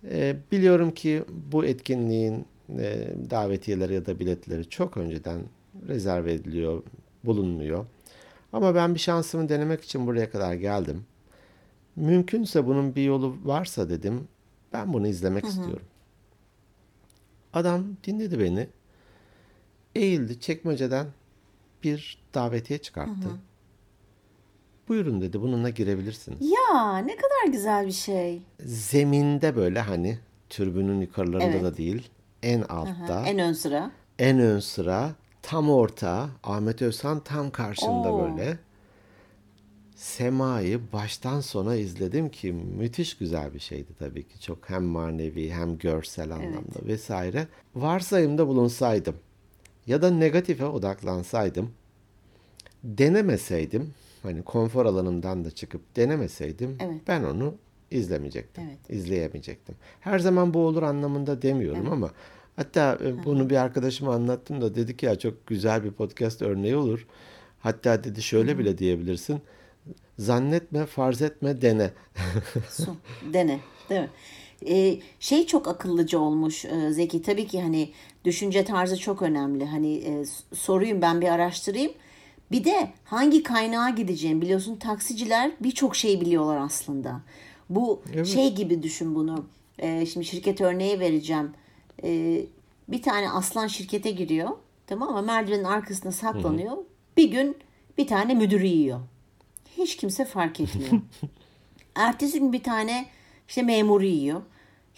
Ee, 0.04 0.36
biliyorum 0.52 0.90
ki 0.90 1.24
bu 1.52 1.64
etkinliğin 1.64 2.44
e, 2.78 3.08
davetiyeleri 3.30 3.94
ya 3.94 4.06
da 4.06 4.18
biletleri 4.18 4.68
çok 4.68 4.96
önceden 4.96 5.40
rezerve 5.88 6.32
ediliyor, 6.32 6.82
bulunmuyor. 7.24 7.86
Ama 8.52 8.74
ben 8.74 8.94
bir 8.94 9.00
şansımı 9.00 9.48
denemek 9.48 9.82
için 9.84 10.06
buraya 10.06 10.30
kadar 10.30 10.54
geldim. 10.54 11.04
Mümkünse 11.96 12.66
bunun 12.66 12.94
bir 12.94 13.02
yolu 13.02 13.36
varsa 13.44 13.90
dedim. 13.90 14.28
Ben 14.72 14.92
bunu 14.92 15.08
izlemek 15.08 15.44
istiyorum. 15.44 15.86
Adam 17.52 17.84
dinledi 18.04 18.40
beni. 18.40 18.68
Eğildi 19.94 20.40
çekmeceden 20.40 21.06
bir 21.82 22.18
davetiye 22.34 22.78
çıkarttı. 22.78 23.28
Buyurun 24.90 25.20
dedi 25.20 25.42
bununla 25.42 25.70
girebilirsiniz. 25.70 26.38
Ya 26.50 26.98
ne 26.98 27.16
kadar 27.16 27.52
güzel 27.52 27.86
bir 27.86 27.92
şey. 27.92 28.42
Zeminde 28.64 29.56
böyle 29.56 29.80
hani 29.80 30.18
türbünün 30.48 31.00
yukarılarında 31.00 31.44
Evet. 31.50 31.62
da 31.62 31.76
değil. 31.76 32.10
En 32.42 32.62
altta, 32.62 33.22
En 33.26 33.38
ön 33.38 33.52
sıra. 33.52 33.90
en 34.18 34.38
ön 34.38 34.60
sıra, 34.60 35.10
tam 35.42 35.70
orta, 35.70 36.28
Ahmet 36.44 36.82
Özhan 36.82 37.20
tam 37.20 37.50
karşımda 37.50 38.12
Oo. 38.12 38.22
böyle. 38.22 38.58
Sema'yı 39.96 40.80
baştan 40.92 41.40
sona 41.40 41.76
izledim 41.76 42.28
ki 42.28 42.52
müthiş 42.52 43.16
güzel 43.18 43.54
bir 43.54 43.60
şeydi 43.60 43.90
tabii 43.98 44.22
ki. 44.28 44.40
Çok 44.40 44.70
hem 44.70 44.82
manevi 44.84 45.50
hem 45.52 45.78
görsel 45.78 46.30
anlamda 46.30 46.86
vesaire. 46.86 47.48
Varsayımda 47.74 48.46
bulunsaydım 48.48 49.16
ya 49.86 50.02
da 50.02 50.10
negatife 50.10 50.64
odaklansaydım, 50.66 51.70
denemeseydim, 52.84 53.94
hani 54.22 54.42
konfor 54.42 54.86
alanımdan 54.86 55.44
da 55.44 55.50
çıkıp 55.50 55.96
denemeseydim 55.96 56.76
Evet. 56.80 57.00
ben 57.08 57.24
onu 57.24 57.54
izlemeyecektim. 57.90 58.64
Evet. 58.66 58.90
izleyemeyecektim. 58.90 59.74
Her 60.00 60.18
zaman 60.18 60.54
bu 60.54 60.58
olur 60.58 60.82
anlamında 60.82 61.42
demiyorum 61.42 61.92
ama 61.92 62.10
hatta 62.56 62.98
e, 63.04 63.24
bunu 63.24 63.50
bir 63.50 63.56
arkadaşıma 63.56 64.14
anlattım 64.14 64.60
da 64.60 64.74
dedi 64.74 64.96
ki 64.96 65.06
ya 65.06 65.18
çok 65.18 65.46
güzel 65.46 65.84
bir 65.84 65.90
podcast 65.90 66.42
örneği 66.42 66.76
olur. 66.76 67.06
Hatta 67.60 68.04
dedi 68.04 68.22
şöyle 68.22 68.58
bile 68.58 68.78
diyebilirsin. 68.78 69.40
Zannetme, 70.18 70.86
farz 70.86 71.22
etme, 71.22 71.60
dene. 71.62 71.90
Su. 72.70 72.96
Dene. 73.32 73.60
Değil 73.90 74.00
mi? 74.00 74.10
Ee, 74.68 74.98
şey 75.20 75.46
çok 75.46 75.68
akıllıca 75.68 76.18
olmuş 76.18 76.64
e, 76.64 76.90
Zeki. 76.92 77.22
Tabii 77.22 77.46
ki 77.46 77.60
hani 77.62 77.90
düşünce 78.24 78.64
tarzı 78.64 78.96
çok 78.96 79.22
önemli. 79.22 79.64
Hani 79.64 79.96
e, 79.96 80.24
sorayım 80.54 81.02
ben 81.02 81.20
bir 81.20 81.28
araştırayım. 81.28 81.92
Bir 82.52 82.64
de 82.64 82.90
hangi 83.04 83.42
kaynağa 83.42 83.90
gideceğim 83.90 84.40
biliyorsun 84.42 84.76
taksiciler 84.76 85.50
birçok 85.60 85.96
şey 85.96 86.20
biliyorlar 86.20 86.56
aslında. 86.56 87.20
Bu 87.70 88.02
şey 88.24 88.54
gibi 88.54 88.82
düşün 88.82 89.14
bunu. 89.14 89.44
Ee, 89.78 90.06
şimdi 90.06 90.26
şirket 90.26 90.60
örneği 90.60 91.00
vereceğim. 91.00 91.50
Ee, 92.04 92.40
bir 92.88 93.02
tane 93.02 93.30
aslan 93.30 93.66
şirkete 93.66 94.10
giriyor. 94.10 94.48
Tamam 94.86 95.08
ama 95.08 95.22
merdivenin 95.22 95.64
arkasında 95.64 96.12
saklanıyor. 96.12 96.76
Bir 97.16 97.30
gün 97.30 97.56
bir 97.98 98.06
tane 98.06 98.34
müdürü 98.34 98.66
yiyor. 98.66 99.00
Hiç 99.78 99.96
kimse 99.96 100.24
fark 100.24 100.60
etmiyor. 100.60 100.90
Ertesi 101.94 102.40
gün 102.40 102.52
bir 102.52 102.62
tane 102.62 103.06
işte 103.48 103.62
memuru 103.62 104.04
yiyor. 104.04 104.42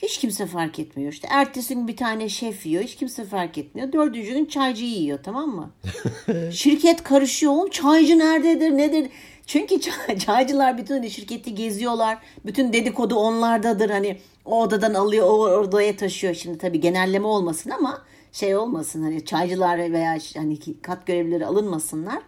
Hiç 0.02 0.18
kimse 0.18 0.46
fark 0.46 0.78
etmiyor. 0.78 1.12
İşte 1.12 1.28
ertesi 1.30 1.74
gün 1.74 1.88
bir 1.88 1.96
tane 1.96 2.28
şef 2.28 2.66
yiyor. 2.66 2.82
Hiç 2.82 2.96
kimse 2.96 3.24
fark 3.24 3.58
etmiyor. 3.58 3.92
Dördüncü 3.92 4.32
gün 4.34 4.44
çaycı 4.44 4.84
yiyor 4.84 5.18
tamam 5.22 5.48
mı? 5.48 5.70
Şirket 6.52 7.02
karışıyor. 7.02 7.52
Oğlum 7.52 7.70
çaycı 7.70 8.18
nerededir 8.18 8.70
nedir? 8.70 9.08
Çünkü 9.46 9.80
çay- 9.80 10.18
çaycılar 10.26 10.78
bütün 10.78 10.94
hani 10.94 11.10
şirketi 11.10 11.54
geziyorlar. 11.54 12.18
Bütün 12.46 12.72
dedikodu 12.72 13.14
onlardadır. 13.14 13.90
Hani 13.90 14.18
o 14.44 14.60
odadan 14.62 14.94
alıyor 14.94 15.26
o 15.26 15.60
odaya 15.60 15.96
taşıyor. 15.96 16.34
Şimdi 16.34 16.58
tabii 16.58 16.80
genelleme 16.80 17.26
olmasın 17.26 17.70
ama 17.70 18.02
şey 18.32 18.56
olmasın 18.56 19.02
hani 19.02 19.24
çaycılar 19.24 19.78
veya 19.92 20.18
hani 20.36 20.58
kat 20.82 21.06
görevlileri 21.06 21.46
alınmasınlar. 21.46 22.18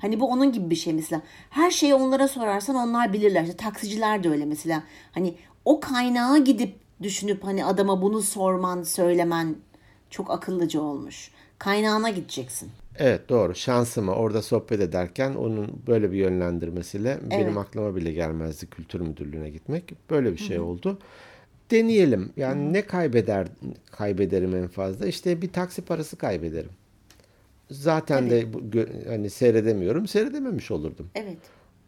Hani 0.00 0.20
bu 0.20 0.26
onun 0.28 0.52
gibi 0.52 0.70
bir 0.70 0.76
şey 0.76 0.92
mesela. 0.92 1.22
Her 1.50 1.70
şeyi 1.70 1.94
onlara 1.94 2.28
sorarsan 2.28 2.76
onlar 2.76 3.12
bilirler. 3.12 3.42
İşte 3.42 3.56
taksiciler 3.56 4.24
de 4.24 4.28
öyle 4.30 4.44
mesela. 4.44 4.82
Hani 5.12 5.34
o 5.64 5.80
kaynağa 5.80 6.38
gidip 6.38 6.74
düşünüp 7.02 7.44
hani 7.44 7.64
adama 7.64 8.02
bunu 8.02 8.22
sorman, 8.22 8.82
söylemen 8.82 9.56
çok 10.10 10.30
akıllıca 10.30 10.80
olmuş. 10.80 11.30
Kaynağına 11.58 12.10
gideceksin. 12.10 12.70
Evet 12.98 13.28
doğru. 13.28 13.54
Şansıma 13.54 14.12
orada 14.12 14.42
sohbet 14.42 14.80
ederken 14.80 15.34
onun 15.34 15.82
böyle 15.86 16.12
bir 16.12 16.16
yönlendirmesiyle 16.16 17.18
benim 17.30 17.58
aklıma 17.58 17.96
bile 17.96 18.12
gelmezdi 18.12 18.66
kültür 18.66 19.00
müdürlüğüne 19.00 19.50
gitmek. 19.50 20.10
Böyle 20.10 20.32
bir 20.32 20.38
şey 20.38 20.60
oldu. 20.60 20.98
Deneyelim. 21.70 22.32
Yani 22.36 22.72
ne 22.72 22.82
kaybeder 22.82 23.48
kaybederim 23.90 24.56
en 24.56 24.68
fazla? 24.68 25.06
İşte 25.06 25.42
bir 25.42 25.52
taksi 25.52 25.82
parası 25.82 26.16
kaybederim. 26.16 26.70
Zaten 27.70 28.30
de 28.30 28.52
bu, 28.52 28.60
hani 29.08 29.30
seyredemiyorum. 29.30 30.06
Seyredememiş 30.06 30.70
olurdum. 30.70 31.10
Evet. 31.14 31.38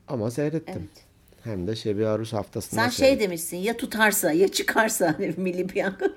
Ama 0.09 0.31
seyrettim. 0.31 0.75
Evet. 0.79 1.12
Hem 1.44 1.66
de 1.66 1.76
Şebi 1.76 2.07
Arus 2.07 2.33
haftasında 2.33 2.81
Sen 2.81 2.88
seyrettim. 2.88 3.18
şey 3.20 3.28
demişsin 3.28 3.57
ya 3.57 3.76
tutarsa 3.76 4.33
ya 4.33 4.48
çıkarsa 4.48 5.14
hani 5.18 5.35
milli 5.37 5.66
piyango. 5.66 6.05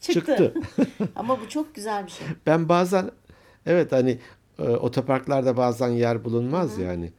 Çıktı. 0.00 0.12
Çıktı. 0.36 0.54
Ama 1.16 1.40
bu 1.40 1.48
çok 1.48 1.74
güzel 1.74 2.06
bir 2.06 2.10
şey. 2.10 2.26
Ben 2.46 2.68
bazen 2.68 3.10
evet 3.66 3.92
hani 3.92 4.18
e, 4.58 4.62
otoparklarda 4.62 5.56
bazen 5.56 5.88
yer 5.88 6.24
bulunmaz 6.24 6.78
yani. 6.78 7.12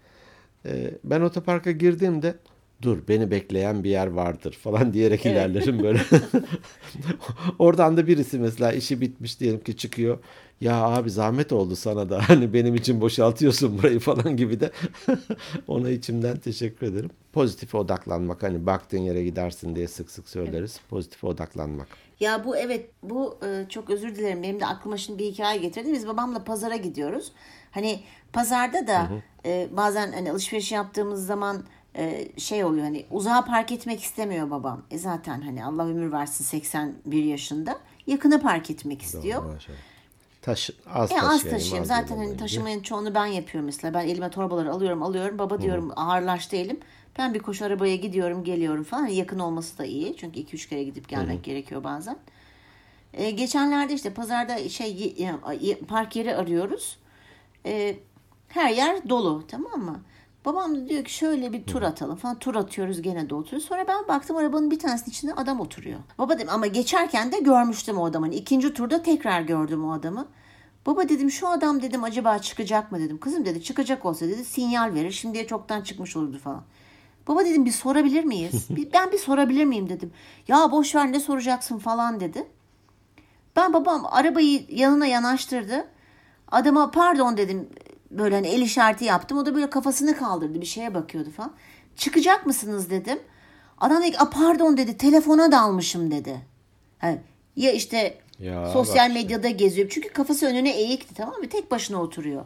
E, 0.65 0.91
ben 1.03 1.21
otoparka 1.21 1.71
girdiğimde 1.71 2.35
dur 2.81 3.07
beni 3.07 3.31
bekleyen 3.31 3.83
bir 3.83 3.89
yer 3.89 4.07
vardır 4.07 4.53
falan 4.53 4.93
diyerek 4.93 5.25
ilerlerim 5.25 5.83
böyle. 5.83 5.99
Oradan 7.59 7.97
da 7.97 8.07
birisi 8.07 8.39
mesela 8.39 8.71
işi 8.71 9.01
bitmiş 9.01 9.39
diyelim 9.39 9.63
ki 9.63 9.77
çıkıyor. 9.77 10.19
ya 10.61 10.75
abi 10.75 11.09
zahmet 11.09 11.51
oldu 11.51 11.75
sana 11.75 12.09
da 12.09 12.21
hani 12.29 12.53
benim 12.53 12.75
için 12.75 13.01
boşaltıyorsun 13.01 13.77
burayı 13.77 13.99
falan 13.99 14.37
gibi 14.37 14.59
de 14.59 14.71
ona 15.67 15.89
içimden 15.89 16.37
teşekkür 16.37 16.87
ederim. 16.87 17.09
Pozitife 17.33 17.77
odaklanmak 17.77 18.43
hani 18.43 18.65
baktığın 18.65 18.97
yere 18.97 19.23
gidersin 19.23 19.75
diye 19.75 19.87
sık 19.87 20.11
sık 20.11 20.29
söyleriz. 20.29 20.79
Pozitife 20.89 21.27
odaklanmak. 21.27 21.87
Ya 22.19 22.45
bu 22.45 22.57
evet 22.57 22.89
bu 23.03 23.37
e, 23.45 23.69
çok 23.69 23.89
özür 23.89 24.15
dilerim 24.15 24.43
benim 24.43 24.59
de 24.59 24.65
aklıma 24.65 24.97
şimdi 24.97 25.19
bir 25.19 25.31
hikaye 25.31 25.59
getirdi. 25.59 25.93
Biz 25.93 26.07
babamla 26.07 26.43
pazara 26.43 26.75
gidiyoruz. 26.75 27.31
Hani 27.71 27.99
pazarda 28.33 28.87
da 28.87 29.09
e, 29.45 29.67
bazen 29.71 30.11
hani 30.11 30.31
alışveriş 30.31 30.71
yaptığımız 30.71 31.25
zaman 31.25 31.63
e, 31.95 32.27
şey 32.37 32.63
oluyor 32.63 32.83
hani 32.85 33.05
uzağa 33.11 33.45
park 33.45 33.71
etmek 33.71 34.01
istemiyor 34.03 34.51
babam. 34.51 34.81
E 34.91 34.97
zaten 34.97 35.41
hani 35.41 35.65
Allah 35.65 35.85
ömür 35.87 36.11
versin 36.11 36.43
81 36.43 37.23
yaşında. 37.23 37.79
Yakına 38.07 38.39
park 38.39 38.69
etmek 38.71 39.01
istiyor. 39.01 39.43
Maşallah. 39.43 39.77
Taş, 40.41 40.69
az 40.93 41.11
E 41.11 41.15
taşıyayım. 41.15 41.35
az 41.35 41.43
taşıyayım. 41.43 41.81
az 41.81 41.87
Zaten 41.87 42.17
hani 42.17 42.37
taşımanın 42.37 42.79
çoğunu 42.81 43.15
ben 43.15 43.25
yapıyorum 43.25 43.65
mesela. 43.65 43.93
Ben 43.93 44.07
elime 44.07 44.29
torbaları 44.29 44.71
alıyorum 44.71 45.03
alıyorum. 45.03 45.39
Baba 45.39 45.61
diyorum 45.61 45.91
ağırlaştı 45.95 46.55
elim. 46.55 46.79
Ben 47.17 47.33
bir 47.33 47.39
koşu 47.39 47.65
arabaya 47.65 47.95
gidiyorum 47.95 48.43
geliyorum 48.43 48.83
falan. 48.83 49.01
Hani 49.01 49.15
yakın 49.15 49.39
olması 49.39 49.77
da 49.77 49.85
iyi. 49.85 50.17
Çünkü 50.17 50.39
2-3 50.39 50.69
kere 50.69 50.83
gidip 50.83 51.09
gelmek 51.09 51.43
gerekiyor 51.43 51.83
bazen. 51.83 52.17
E, 53.13 53.31
geçenlerde 53.31 53.93
işte 53.93 54.13
pazarda 54.13 54.69
şey 54.69 55.15
park 55.87 56.15
yeri 56.15 56.35
arıyoruz. 56.35 56.97
E, 57.65 57.95
her 58.47 58.69
yer 58.69 59.09
dolu 59.09 59.43
tamam 59.47 59.81
mı? 59.81 60.01
Babam 60.45 60.75
da 60.75 60.89
diyor 60.89 61.03
ki 61.03 61.13
şöyle 61.13 61.53
bir 61.53 61.63
tur 61.63 61.81
atalım 61.81 62.15
falan. 62.15 62.39
Tur 62.39 62.55
atıyoruz 62.55 63.01
gene 63.01 63.29
de 63.29 63.35
oturuyoruz. 63.35 63.67
Sonra 63.67 63.87
ben 63.87 64.07
baktım 64.07 64.37
arabanın 64.37 64.71
bir 64.71 64.79
tanesinin 64.79 65.09
içinde 65.09 65.33
adam 65.33 65.59
oturuyor. 65.59 65.99
Baba 66.17 66.35
dedim 66.35 66.49
ama 66.51 66.67
geçerken 66.67 67.31
de 67.31 67.39
görmüştüm 67.39 67.97
o 67.97 68.05
adamı. 68.05 68.29
İkinci 68.29 68.73
turda 68.73 69.03
tekrar 69.03 69.41
gördüm 69.41 69.85
o 69.85 69.93
adamı. 69.93 70.27
Baba 70.85 71.09
dedim 71.09 71.31
şu 71.31 71.47
adam 71.47 71.81
dedim 71.81 72.03
acaba 72.03 72.39
çıkacak 72.39 72.91
mı 72.91 72.99
dedim. 72.99 73.19
Kızım 73.19 73.45
dedi 73.45 73.63
çıkacak 73.63 74.05
olsa 74.05 74.27
dedi 74.27 74.45
sinyal 74.45 74.93
verir. 74.93 75.11
Şimdiye 75.11 75.47
çoktan 75.47 75.81
çıkmış 75.81 76.17
olurdu 76.17 76.39
falan. 76.39 76.63
Baba 77.27 77.45
dedim 77.45 77.65
bir 77.65 77.71
sorabilir 77.71 78.23
miyiz? 78.23 78.67
Ben 78.93 79.11
bir 79.11 79.17
sorabilir 79.17 79.65
miyim 79.65 79.89
dedim. 79.89 80.11
Ya 80.47 80.71
boş 80.71 80.95
ver 80.95 81.11
ne 81.11 81.19
soracaksın 81.19 81.77
falan 81.77 82.19
dedi. 82.19 82.47
Ben 83.55 83.73
babam 83.73 84.05
arabayı 84.11 84.65
yanına 84.69 85.05
yanaştırdı. 85.05 85.87
Adama 86.51 86.91
pardon 86.91 87.37
dedim 87.37 87.69
böyle 88.11 88.35
hani 88.35 88.47
el 88.47 88.61
işareti 88.61 89.05
yaptım. 89.05 89.37
O 89.37 89.45
da 89.45 89.55
böyle 89.55 89.69
kafasını 89.69 90.17
kaldırdı 90.17 90.61
bir 90.61 90.65
şeye 90.65 90.93
bakıyordu 90.93 91.29
falan. 91.31 91.53
Çıkacak 91.95 92.45
mısınız 92.45 92.89
dedim. 92.89 93.19
Adam 93.77 94.01
dedi 94.03 94.11
ki 94.11 94.19
"A, 94.19 94.29
pardon 94.29 94.77
dedi 94.77 94.97
telefona 94.97 95.51
dalmışım 95.51 96.11
dedi. 96.11 96.41
Ha, 96.99 97.13
ya 97.55 97.71
işte 97.71 98.17
Ya 98.39 98.71
sosyal 98.73 99.09
işte. 99.09 99.21
medyada 99.23 99.49
geziyor. 99.49 99.89
Çünkü 99.91 100.09
kafası 100.09 100.45
önüne 100.45 100.71
eğikti 100.77 101.13
tamam 101.15 101.35
mı? 101.39 101.49
Tek 101.49 101.71
başına 101.71 102.01
oturuyor. 102.01 102.45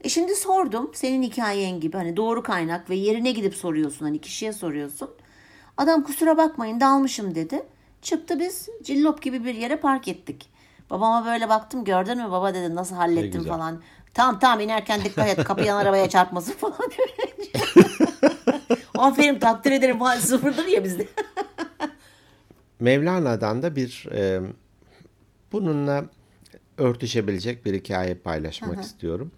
E 0.00 0.08
şimdi 0.08 0.34
sordum 0.36 0.90
senin 0.94 1.22
hikayen 1.22 1.80
gibi 1.80 1.96
hani 1.96 2.16
doğru 2.16 2.42
kaynak 2.42 2.90
ve 2.90 2.94
yerine 2.94 3.32
gidip 3.32 3.54
soruyorsun 3.54 4.04
hani 4.06 4.18
kişiye 4.20 4.52
soruyorsun. 4.52 5.10
Adam 5.76 6.02
kusura 6.04 6.36
bakmayın 6.36 6.80
dalmışım 6.80 7.34
dedi. 7.34 7.62
Çıktı 8.02 8.40
biz 8.40 8.68
cillop 8.82 9.22
gibi 9.22 9.44
bir 9.44 9.54
yere 9.54 9.76
park 9.76 10.08
ettik. 10.08 10.50
Babama 10.90 11.26
böyle 11.26 11.48
baktım 11.48 11.84
gördün 11.84 12.18
mü 12.18 12.30
baba 12.30 12.54
dedi 12.54 12.74
nasıl 12.74 12.94
hallettim 12.96 13.40
falan. 13.48 13.82
Tamam 14.14 14.38
tamam 14.38 14.60
inerken 14.60 15.04
dikkat 15.04 15.28
et 15.28 15.44
kapı 15.44 15.64
yan 15.64 15.76
arabaya 15.76 16.08
çarpmasın 16.08 16.52
falan. 16.52 16.78
Aferin 18.98 19.38
takdir 19.38 19.72
ederim 19.72 19.98
sıfırdır 20.20 20.66
ya 20.66 20.84
bizde. 20.84 21.06
Mevlana'dan 22.80 23.62
da 23.62 23.76
bir 23.76 24.08
e, 24.12 24.40
bununla 25.52 26.04
örtüşebilecek 26.78 27.66
bir 27.66 27.74
hikaye 27.74 28.14
paylaşmak 28.14 28.82
istiyorum. 28.84 29.32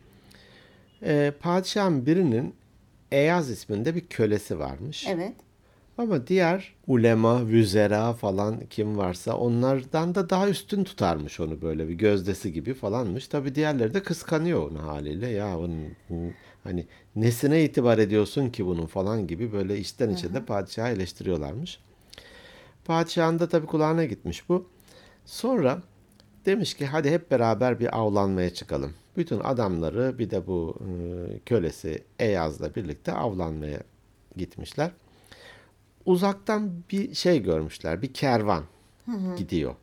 E, 1.03 1.33
padişahın 1.41 2.07
birinin 2.07 2.55
Eyaz 3.13 3.51
isminde 3.51 3.95
bir 3.95 4.07
kölesi 4.07 4.59
varmış. 4.59 5.07
evet. 5.09 5.33
Ama 5.99 6.27
diğer 6.27 6.75
ulema, 6.87 7.47
vüzera 7.47 8.13
falan 8.13 8.61
kim 8.71 8.99
varsa 8.99 9.37
onlardan 9.37 10.15
da 10.15 10.31
daha 10.31 10.49
üstün 10.49 10.85
tutarmış 10.85 11.41
onu 11.41 11.63
böyle 11.63 11.89
bir 11.89 11.95
gözdesi 11.95 12.53
gibi 12.53 12.75
falanmış. 12.75 13.29
Tabi 13.29 13.55
diğerleri 13.55 13.95
de 13.95 14.03
kıskanıyor 14.03 14.71
onu 14.71 14.83
haliyle. 14.83 15.29
Ya 15.29 15.59
bunun 15.59 15.89
hani 16.65 16.87
nesine 17.17 17.65
itibar 17.65 17.99
ediyorsun 17.99 18.49
ki 18.49 18.67
bunun 18.67 18.87
falan 18.87 19.27
gibi 19.27 19.53
böyle 19.53 19.79
içten 19.79 20.11
içe 20.11 20.35
de 20.35 20.45
padişahı 20.45 20.89
eleştiriyorlarmış. 20.93 21.81
Padişahın 22.85 23.39
da 23.39 23.49
tabii 23.49 23.67
kulağına 23.67 24.05
gitmiş 24.05 24.49
bu. 24.49 24.69
Sonra 25.27 25.83
demiş 26.47 26.75
ki 26.75 26.87
hadi 26.87 27.11
hep 27.11 27.31
beraber 27.31 27.81
bir 27.81 27.99
avlanmaya 27.99 28.55
çıkalım. 28.55 28.95
Bütün 29.17 29.41
adamları 29.41 30.19
bir 30.19 30.31
de 30.31 30.47
bu 30.47 30.77
e, 30.81 31.39
kölesi 31.39 32.03
Eyaz'la 32.19 32.75
birlikte 32.75 33.13
avlanmaya 33.13 33.81
gitmişler. 34.37 34.91
Uzaktan 36.07 36.71
bir 36.93 37.15
şey 37.15 37.43
görmüşler, 37.43 38.03
bir 38.03 38.13
kervan 38.13 38.65
gidiyor. 39.37 39.75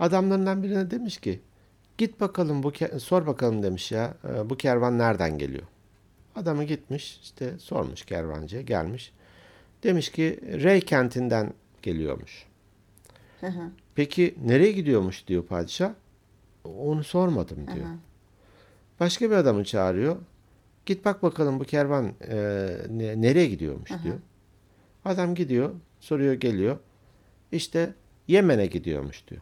Adamlarından 0.00 0.62
birine 0.62 0.90
demiş 0.90 1.18
ki 1.18 1.40
git 1.98 2.20
bakalım 2.20 2.62
bu 2.62 2.72
sor 2.98 3.26
bakalım 3.26 3.62
demiş 3.62 3.92
ya 3.92 4.14
e, 4.28 4.50
bu 4.50 4.56
kervan 4.56 4.98
nereden 4.98 5.38
geliyor? 5.38 5.62
Adamı 6.36 6.64
gitmiş 6.64 7.20
işte 7.22 7.58
sormuş 7.58 8.02
kervancıya 8.04 8.62
gelmiş. 8.62 9.12
Demiş 9.82 10.10
ki 10.12 10.40
Rey 10.42 10.80
kentinden 10.80 11.52
geliyormuş. 11.82 12.46
Peki 13.94 14.34
nereye 14.44 14.72
gidiyormuş 14.72 15.26
diyor 15.26 15.44
padişah. 15.44 15.92
Onu 16.64 17.04
sormadım 17.04 17.66
diyor. 17.66 17.86
Başka 19.00 19.30
bir 19.30 19.34
adamı 19.36 19.64
çağırıyor. 19.64 20.16
Git 20.86 21.04
bak 21.04 21.22
bakalım 21.22 21.60
bu 21.60 21.64
kervan 21.64 22.12
e, 22.28 22.36
ne- 22.90 23.22
nereye 23.22 23.46
gidiyormuş 23.46 23.90
diyor. 24.02 24.18
Adam 25.04 25.34
gidiyor, 25.34 25.70
soruyor 26.00 26.34
geliyor. 26.34 26.78
İşte 27.52 27.94
Yemen'e 28.28 28.66
gidiyormuş 28.66 29.28
diyor. 29.28 29.40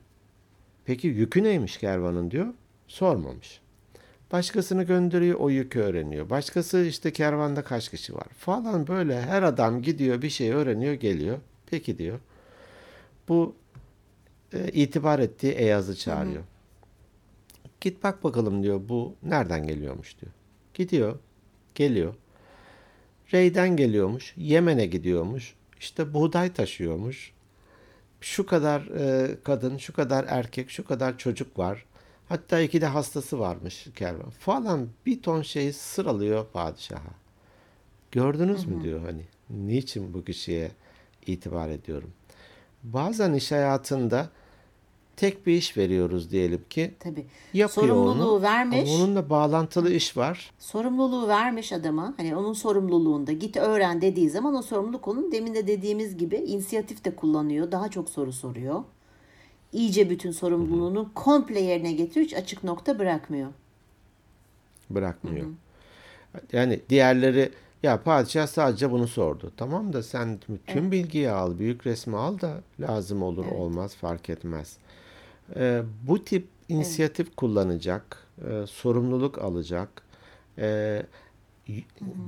Peki 0.84 1.06
yükü 1.08 1.42
neymiş 1.42 1.76
kervanın 1.76 2.30
diyor. 2.30 2.46
Sormamış. 2.86 3.60
Başkasını 4.32 4.82
gönderiyor 4.82 5.38
o 5.38 5.50
yükü 5.50 5.80
öğreniyor. 5.80 6.30
Başkası 6.30 6.84
işte 6.84 7.12
kervanda 7.12 7.64
kaç 7.64 7.90
kişi 7.90 8.14
var 8.14 8.26
falan 8.38 8.86
böyle 8.86 9.22
her 9.22 9.42
adam 9.42 9.82
gidiyor 9.82 10.22
bir 10.22 10.30
şey 10.30 10.50
öğreniyor 10.52 10.94
geliyor. 10.94 11.38
Peki 11.66 11.98
diyor. 11.98 12.20
Bu 13.28 13.54
e, 14.52 14.68
itibar 14.68 15.18
ettiği 15.18 15.52
Eyaz'ı 15.52 15.96
çağırıyor. 15.96 16.42
Git 17.80 18.02
bak 18.04 18.24
bakalım 18.24 18.62
diyor 18.62 18.80
bu 18.88 19.14
nereden 19.22 19.66
geliyormuş 19.66 20.20
diyor. 20.20 20.32
Gidiyor, 20.74 21.18
geliyor. 21.74 22.14
Rey'den 23.32 23.76
geliyormuş, 23.76 24.34
Yemen'e 24.36 24.86
gidiyormuş. 24.86 25.54
İşte 25.80 26.14
buğday 26.14 26.52
taşıyormuş. 26.52 27.32
Şu 28.20 28.46
kadar 28.46 28.80
e, 28.80 29.36
kadın, 29.44 29.76
şu 29.76 29.92
kadar 29.92 30.24
erkek, 30.28 30.70
şu 30.70 30.84
kadar 30.84 31.18
çocuk 31.18 31.58
var. 31.58 31.84
Hatta 32.28 32.60
iki 32.60 32.80
de 32.80 32.86
hastası 32.86 33.38
varmış 33.38 33.86
kervan. 33.96 34.30
Falan 34.30 34.88
bir 35.06 35.22
ton 35.22 35.42
şeyi 35.42 35.72
sıralıyor 35.72 36.46
padişaha. 36.46 37.10
Gördünüz 38.10 38.66
mü 38.66 38.82
diyor 38.82 39.00
hani. 39.00 39.22
Niçin 39.50 40.14
bu 40.14 40.24
kişiye 40.24 40.70
itibar 41.26 41.68
ediyorum? 41.68 42.10
Bazen 42.82 43.32
iş 43.32 43.52
hayatında 43.52 44.28
tek 45.16 45.46
bir 45.46 45.52
iş 45.52 45.76
veriyoruz 45.76 46.30
diyelim 46.30 46.64
ki. 46.70 46.94
Tabii. 47.00 47.24
Yapıyor 47.54 47.88
Sorumluluğu 47.88 48.32
onu. 48.32 48.42
vermiş. 48.42 48.90
Ama 48.94 49.04
onunla 49.04 49.30
bağlantılı 49.30 49.92
iş 49.92 50.16
var. 50.16 50.50
sorumluluğu 50.58 51.28
vermiş 51.28 51.72
adama 51.72 52.14
hani 52.16 52.36
onun 52.36 52.52
sorumluluğunda 52.52 53.32
git 53.32 53.56
öğren 53.56 54.00
dediği 54.00 54.30
zaman 54.30 54.54
o 54.54 54.62
sorumluluk 54.62 55.08
onun 55.08 55.32
demin 55.32 55.54
de 55.54 55.66
dediğimiz 55.66 56.16
gibi 56.16 56.36
inisiyatif 56.36 57.04
de 57.04 57.16
kullanıyor. 57.16 57.72
Daha 57.72 57.90
çok 57.90 58.10
soru 58.10 58.32
soruyor. 58.32 58.82
İyice 59.72 60.10
bütün 60.10 60.30
sorumluluğunu 60.30 61.10
komple 61.14 61.60
yerine 61.60 61.92
getiriyor. 61.92 62.26
Hiç 62.26 62.34
açık 62.34 62.64
nokta 62.64 62.98
bırakmıyor. 62.98 63.48
bırakmıyor. 64.90 65.46
Yani 66.52 66.80
diğerleri 66.88 67.50
ya 67.82 68.02
padişah 68.02 68.46
sadece 68.46 68.90
bunu 68.90 69.08
sordu. 69.08 69.52
Tamam 69.56 69.92
da 69.92 70.02
sen 70.02 70.38
tüm 70.66 70.92
bilgiyi 70.92 71.30
al, 71.30 71.58
büyük 71.58 71.86
resmi 71.86 72.16
al 72.16 72.40
da 72.40 72.60
lazım 72.80 73.22
olur 73.22 73.46
olmaz 73.46 73.94
fark 73.96 74.30
etmez. 74.30 74.76
Ee, 75.56 75.82
bu 76.08 76.24
tip 76.24 76.48
inisiyatif 76.68 77.36
kullanacak, 77.36 78.18
e, 78.50 78.66
sorumluluk 78.66 79.38
alacak, 79.38 80.02
e, 80.58 81.02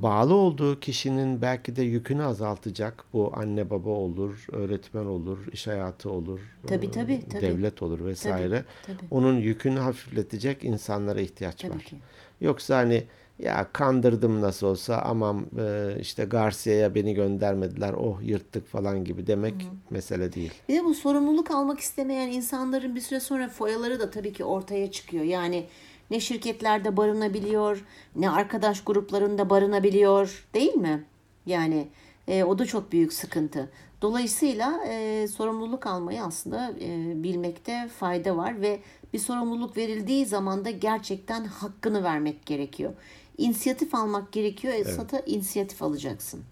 bağlı 0.03 0.35
olduğu 0.35 0.81
kişinin 0.81 1.43
belki 1.43 1.77
de 1.77 1.83
yükünü 1.83 2.25
azaltacak. 2.25 3.05
Bu 3.13 3.33
anne 3.35 3.71
baba 3.71 3.91
olur, 3.91 4.47
öğretmen 4.53 5.05
olur, 5.05 5.39
iş 5.53 5.67
hayatı 5.67 6.11
olur, 6.11 6.41
tabii, 6.67 6.91
tabii, 6.91 7.29
tabii. 7.29 7.43
devlet 7.43 7.83
olur 7.83 8.05
vesaire. 8.05 8.65
Tabii, 8.87 8.97
tabii. 8.99 9.07
Onun 9.11 9.37
yükünü 9.37 9.79
hafifletecek 9.79 10.65
insanlara 10.65 11.21
ihtiyaç 11.21 11.63
Tabii 11.63 11.73
var. 11.75 11.83
ki. 11.83 11.97
Yoksa 12.41 12.77
hani 12.77 13.05
ya 13.39 13.69
kandırdım 13.73 14.41
nasıl 14.41 14.67
olsa 14.67 14.97
aman 14.97 15.47
e, 15.59 15.97
işte 16.01 16.25
Garcia'ya 16.25 16.95
beni 16.95 17.15
göndermediler 17.15 17.93
oh 17.93 18.23
yırttık 18.23 18.67
falan 18.67 19.05
gibi 19.05 19.27
demek 19.27 19.55
mesele 19.91 20.33
değil. 20.33 20.53
Bir 20.69 20.75
de 20.75 20.85
bu 20.85 20.95
sorumluluk 20.95 21.51
almak 21.51 21.81
istemeyen 21.81 22.29
insanların 22.29 22.97
bir 22.97 23.01
süre 23.01 23.21
sonra 23.21 23.49
foyaları 23.49 24.01
da 24.01 24.11
tabii 24.11 24.33
ki 24.33 24.45
ortaya 24.45 24.91
çıkıyor. 24.91 25.25
Yani 25.25 25.67
ne 26.11 26.21
şirketlerde 26.21 26.97
barınabiliyor, 26.97 27.85
ne 28.17 28.31
arkadaş 28.31 28.85
gruplarında 28.85 29.51
barınabiliyor, 29.51 30.47
değil 30.55 30.75
mi? 30.75 31.05
Yani 31.47 31.89
e, 32.29 32.45
o 32.45 32.59
da 32.59 32.67
çok 32.67 32.93
büyük 32.93 33.13
sıkıntı. 33.13 33.71
Dolayısıyla 34.03 34.85
e, 34.89 35.29
sorumluluk 35.29 35.87
almayı 35.87 36.23
aslında 36.23 36.73
e, 36.81 37.23
bilmekte 37.23 37.89
fayda 37.99 38.37
var 38.37 38.61
ve 38.61 38.81
bir 39.13 39.19
sorumluluk 39.19 39.77
verildiği 39.77 40.27
zaman 40.27 40.65
da 40.65 40.71
gerçekten 40.71 41.45
hakkını 41.45 42.05
vermek 42.05 42.47
gerekiyor. 42.47 42.93
İnisiyatif 43.39 43.95
almak 43.95 44.33
gerekiyor. 44.33 44.75
Esata 44.75 45.19
inisiyatif 45.21 45.83
alacaksın. 45.83 46.43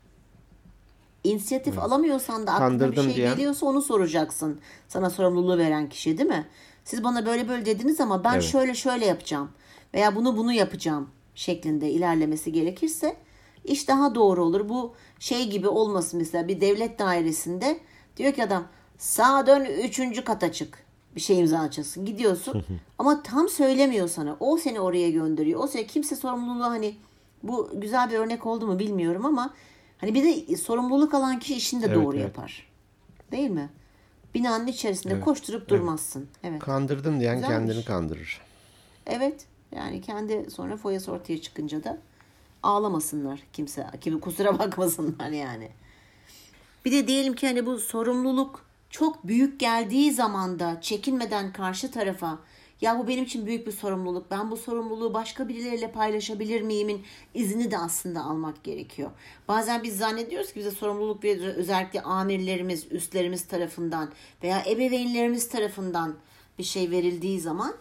İnisiyatif 1.24 1.78
alamıyorsan 1.78 2.46
da 2.46 2.52
aklına 2.52 2.92
bir 2.92 2.96
şey 3.02 3.14
diyen- 3.14 3.36
geliyorsa 3.36 3.66
onu 3.66 3.82
soracaksın. 3.82 4.60
Sana 4.88 5.10
sorumluluğu 5.10 5.58
veren 5.58 5.88
kişi 5.88 6.18
değil 6.18 6.28
mi? 6.28 6.46
Siz 6.84 7.04
bana 7.04 7.26
böyle 7.26 7.48
böyle 7.48 7.66
dediniz 7.66 8.00
ama 8.00 8.24
ben 8.24 8.32
Evet. 8.32 8.42
şöyle 8.44 8.74
şöyle 8.74 9.06
yapacağım 9.06 9.50
veya 9.94 10.16
bunu 10.16 10.36
bunu 10.36 10.52
yapacağım 10.52 11.10
şeklinde 11.34 11.90
ilerlemesi 11.90 12.52
gerekirse 12.52 13.16
iş 13.64 13.88
daha 13.88 14.14
doğru 14.14 14.44
olur. 14.44 14.68
Bu 14.68 14.94
şey 15.18 15.50
gibi 15.50 15.68
olmasın 15.68 16.18
mesela 16.18 16.48
bir 16.48 16.60
devlet 16.60 16.98
dairesinde 16.98 17.80
diyor 18.16 18.32
ki 18.32 18.44
adam 18.44 18.64
sağa 18.98 19.46
dön 19.46 19.64
üçüncü 19.64 20.24
kata 20.24 20.52
çık. 20.52 20.84
Bir 21.16 21.20
şey 21.20 21.38
imza 21.40 21.58
açılsın. 21.58 22.04
Gidiyorsun 22.04 22.64
ama 22.98 23.22
tam 23.22 23.48
söylemiyor 23.48 24.08
sana. 24.08 24.36
O 24.40 24.56
seni 24.56 24.80
oraya 24.80 25.10
gönderiyor. 25.10 25.60
O 25.60 25.66
seni 25.66 25.86
kimse 25.86 26.16
sorumluluğu 26.16 26.64
hani 26.64 26.96
bu 27.42 27.70
güzel 27.74 28.10
bir 28.10 28.18
örnek 28.18 28.46
oldu 28.46 28.66
mu 28.66 28.78
bilmiyorum 28.78 29.26
ama 29.26 29.54
hani 29.98 30.14
bir 30.14 30.24
de 30.48 30.56
sorumluluk 30.56 31.14
alan 31.14 31.38
kişi 31.38 31.54
işini 31.54 31.82
de 31.82 31.86
Evet, 31.86 31.96
doğru 31.96 32.16
evet. 32.16 32.24
yapar. 32.24 32.66
Değil 33.32 33.50
mi? 33.50 33.70
Binanın 34.34 34.66
içerisinde 34.66 35.20
koşturup 35.20 35.68
durmazsın. 35.68 36.28
Evet. 36.42 36.62
Kandırdım 36.62 37.20
diyen 37.20 37.34
Güzelmiş. 37.36 37.56
kendini 37.58 37.84
kandırır. 37.84 38.40
Evet. 39.06 39.46
Yani 39.76 40.00
kendi 40.00 40.50
sonra 40.50 40.76
foyası 40.76 41.12
ortaya 41.12 41.40
çıkınca 41.40 41.84
da 41.84 41.98
ağlamasınlar 42.62 43.40
kimse. 43.52 43.86
Kimi 44.00 44.20
kusura 44.20 44.58
bakmasınlar 44.58 45.28
yani. 45.30 45.68
Bir 46.84 46.92
de 46.92 47.08
diyelim 47.08 47.34
ki 47.34 47.46
hani 47.46 47.66
bu 47.66 47.78
sorumluluk 47.78 48.64
çok 48.92 49.26
büyük 49.26 49.60
geldiği 49.60 50.12
zaman 50.12 50.58
da 50.58 50.80
çekinmeden 50.80 51.52
karşı 51.52 51.90
tarafa 51.90 52.38
ya 52.80 52.98
bu 52.98 53.08
benim 53.08 53.24
için 53.24 53.46
büyük 53.46 53.66
bir 53.66 53.72
sorumluluk. 53.72 54.30
Ben 54.30 54.50
bu 54.50 54.56
sorumluluğu 54.56 55.14
başka 55.14 55.48
birileriyle 55.48 55.92
paylaşabilir 55.92 56.62
miyimin 56.62 57.02
izni 57.34 57.70
de 57.70 57.78
aslında 57.78 58.24
almak 58.24 58.64
gerekiyor. 58.64 59.10
Bazen 59.48 59.82
biz 59.82 59.98
zannediyoruz 59.98 60.52
ki 60.52 60.60
bize 60.60 60.70
sorumluluk 60.70 61.24
veriyor. 61.24 61.54
Özellikle 61.54 62.02
amirlerimiz, 62.02 62.92
üstlerimiz 62.92 63.46
tarafından 63.46 64.12
veya 64.42 64.62
ebeveynlerimiz 64.66 65.48
tarafından 65.48 66.14
bir 66.58 66.64
şey 66.64 66.90
verildiği 66.90 67.40
zaman 67.40 67.74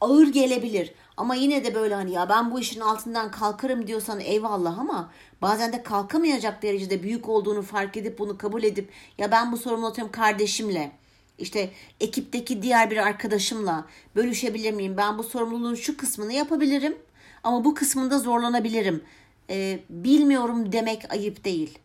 ağır 0.00 0.26
gelebilir. 0.26 0.94
Ama 1.16 1.34
yine 1.34 1.64
de 1.64 1.74
böyle 1.74 1.94
hani 1.94 2.12
ya 2.12 2.28
ben 2.28 2.50
bu 2.50 2.60
işin 2.60 2.80
altından 2.80 3.30
kalkarım 3.30 3.86
diyorsan 3.86 4.20
eyvallah 4.20 4.78
ama 4.78 5.10
bazen 5.42 5.72
de 5.72 5.82
kalkamayacak 5.82 6.62
derecede 6.62 7.02
büyük 7.02 7.28
olduğunu 7.28 7.62
fark 7.62 7.96
edip 7.96 8.18
bunu 8.18 8.38
kabul 8.38 8.62
edip 8.62 8.90
ya 9.18 9.30
ben 9.30 9.52
bu 9.52 9.56
sorumluluğu 9.56 9.86
atıyorum 9.88 10.12
kardeşimle 10.12 10.92
işte 11.38 11.70
ekipteki 12.00 12.62
diğer 12.62 12.90
bir 12.90 12.96
arkadaşımla 12.96 13.86
bölüşebilir 14.16 14.72
miyim? 14.72 14.96
Ben 14.96 15.18
bu 15.18 15.22
sorumluluğun 15.22 15.74
şu 15.74 15.96
kısmını 15.96 16.32
yapabilirim 16.32 16.96
ama 17.44 17.64
bu 17.64 17.74
kısmında 17.74 18.18
zorlanabilirim. 18.18 19.02
Ee, 19.50 19.80
bilmiyorum 19.90 20.72
demek 20.72 21.12
ayıp 21.12 21.44
değil 21.44 21.78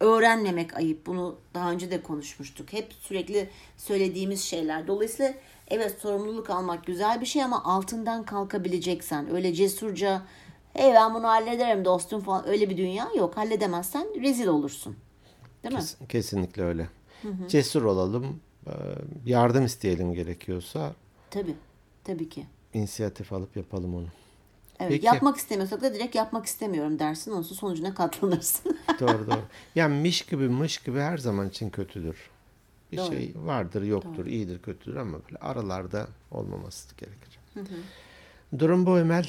öğrenmemek 0.00 0.76
ayıp. 0.76 1.06
Bunu 1.06 1.36
daha 1.54 1.70
önce 1.70 1.90
de 1.90 2.02
konuşmuştuk. 2.02 2.72
Hep 2.72 2.92
sürekli 3.00 3.48
söylediğimiz 3.76 4.44
şeyler. 4.44 4.86
Dolayısıyla 4.86 5.34
evet 5.68 6.00
sorumluluk 6.00 6.50
almak 6.50 6.86
güzel 6.86 7.20
bir 7.20 7.26
şey 7.26 7.42
ama 7.42 7.64
altından 7.64 8.24
kalkabileceksen 8.24 9.30
öyle 9.34 9.52
cesurca 9.54 10.22
hey 10.74 10.94
ben 10.94 11.14
bunu 11.14 11.24
hallederim 11.28 11.84
dostum 11.84 12.20
falan 12.20 12.48
öyle 12.48 12.70
bir 12.70 12.76
dünya 12.76 13.08
yok. 13.16 13.36
Halledemezsen 13.36 14.22
rezil 14.22 14.46
olursun. 14.46 14.96
Değil 15.62 15.74
mi? 15.74 15.80
Kes- 15.80 15.96
Kesinlikle 16.08 16.62
öyle. 16.62 16.88
Cesur 17.48 17.82
olalım. 17.82 18.40
Yardım 19.26 19.64
isteyelim 19.64 20.14
gerekiyorsa 20.14 20.92
Tabii. 21.30 21.54
Tabii 22.04 22.28
ki. 22.28 22.46
inisiyatif 22.74 23.32
alıp 23.32 23.56
yapalım 23.56 23.94
onu. 23.94 24.06
Evet, 24.80 24.90
Peki. 24.92 25.06
yapmak 25.06 25.36
istemiyorsak 25.36 25.82
da 25.82 25.94
direkt 25.94 26.14
yapmak 26.14 26.46
istemiyorum 26.46 26.98
dersin. 26.98 27.32
Onsuz 27.32 27.58
sonucuna 27.58 27.94
katlanırsın. 27.94 28.78
Doğru 29.00 29.26
doğru. 29.26 29.40
Yani 29.74 30.00
miş 30.00 30.22
gibi 30.22 30.48
mış 30.48 30.78
gibi 30.78 30.98
her 31.00 31.18
zaman 31.18 31.48
için 31.48 31.70
kötüdür. 31.70 32.16
Bir 32.94 32.98
Doğru. 32.98 33.12
şey 33.12 33.32
vardır, 33.36 33.82
yoktur, 33.82 34.26
iyidir, 34.26 34.58
kötüdür 34.58 34.96
ama 34.96 35.18
böyle 35.24 35.38
aralarda 35.38 36.06
olmaması 36.30 36.96
gerekir. 36.96 37.38
Durum 38.58 38.86
bu 38.86 38.98
Emel. 38.98 39.26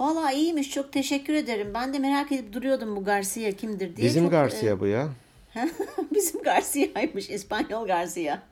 Valla 0.00 0.32
iyiymiş. 0.32 0.70
Çok 0.70 0.92
teşekkür 0.92 1.34
ederim. 1.34 1.70
Ben 1.74 1.94
de 1.94 1.98
merak 1.98 2.32
edip 2.32 2.52
duruyordum 2.52 2.96
bu 2.96 3.04
Garcia 3.04 3.52
kimdir 3.52 3.96
diye. 3.96 4.06
Bizim 4.06 4.22
Çok, 4.24 4.30
Garcia 4.32 4.80
bu 4.80 4.86
ya. 4.86 5.08
Bizim 6.14 6.42
Garcia'ymış. 6.42 7.30
İspanyol 7.30 7.86
Garcia. 7.86 8.42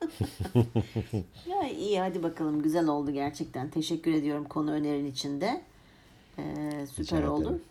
ya 1.47 1.69
iyi 1.77 1.99
hadi 1.99 2.23
bakalım. 2.23 2.61
Güzel 2.61 2.87
oldu 2.87 3.11
gerçekten. 3.11 3.69
Teşekkür 3.69 4.13
ediyorum 4.13 4.43
konu 4.43 4.71
önerin 4.71 5.05
içinde. 5.05 5.61
Ee, 6.37 6.41
süper 6.91 7.19
Rica 7.19 7.31
oldu. 7.31 7.43
ederim. 7.43 7.61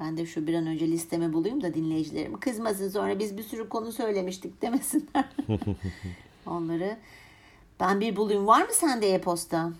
Ben 0.00 0.16
de 0.16 0.26
şu 0.26 0.46
bir 0.46 0.54
an 0.54 0.66
önce 0.66 0.88
listeme 0.88 1.32
bulayım 1.32 1.62
da 1.62 1.74
dinleyicilerim 1.74 2.40
kızmasın 2.40 2.88
sonra 2.88 3.18
biz 3.18 3.38
bir 3.38 3.42
sürü 3.42 3.68
konu 3.68 3.92
söylemiştik 3.92 4.62
demesinler. 4.62 5.24
Onları 6.46 6.96
ben 7.80 8.00
bir 8.00 8.16
bulayım. 8.16 8.46
Var 8.46 8.62
mı 8.62 8.72
sende 8.72 9.14
e-posta? 9.14 9.72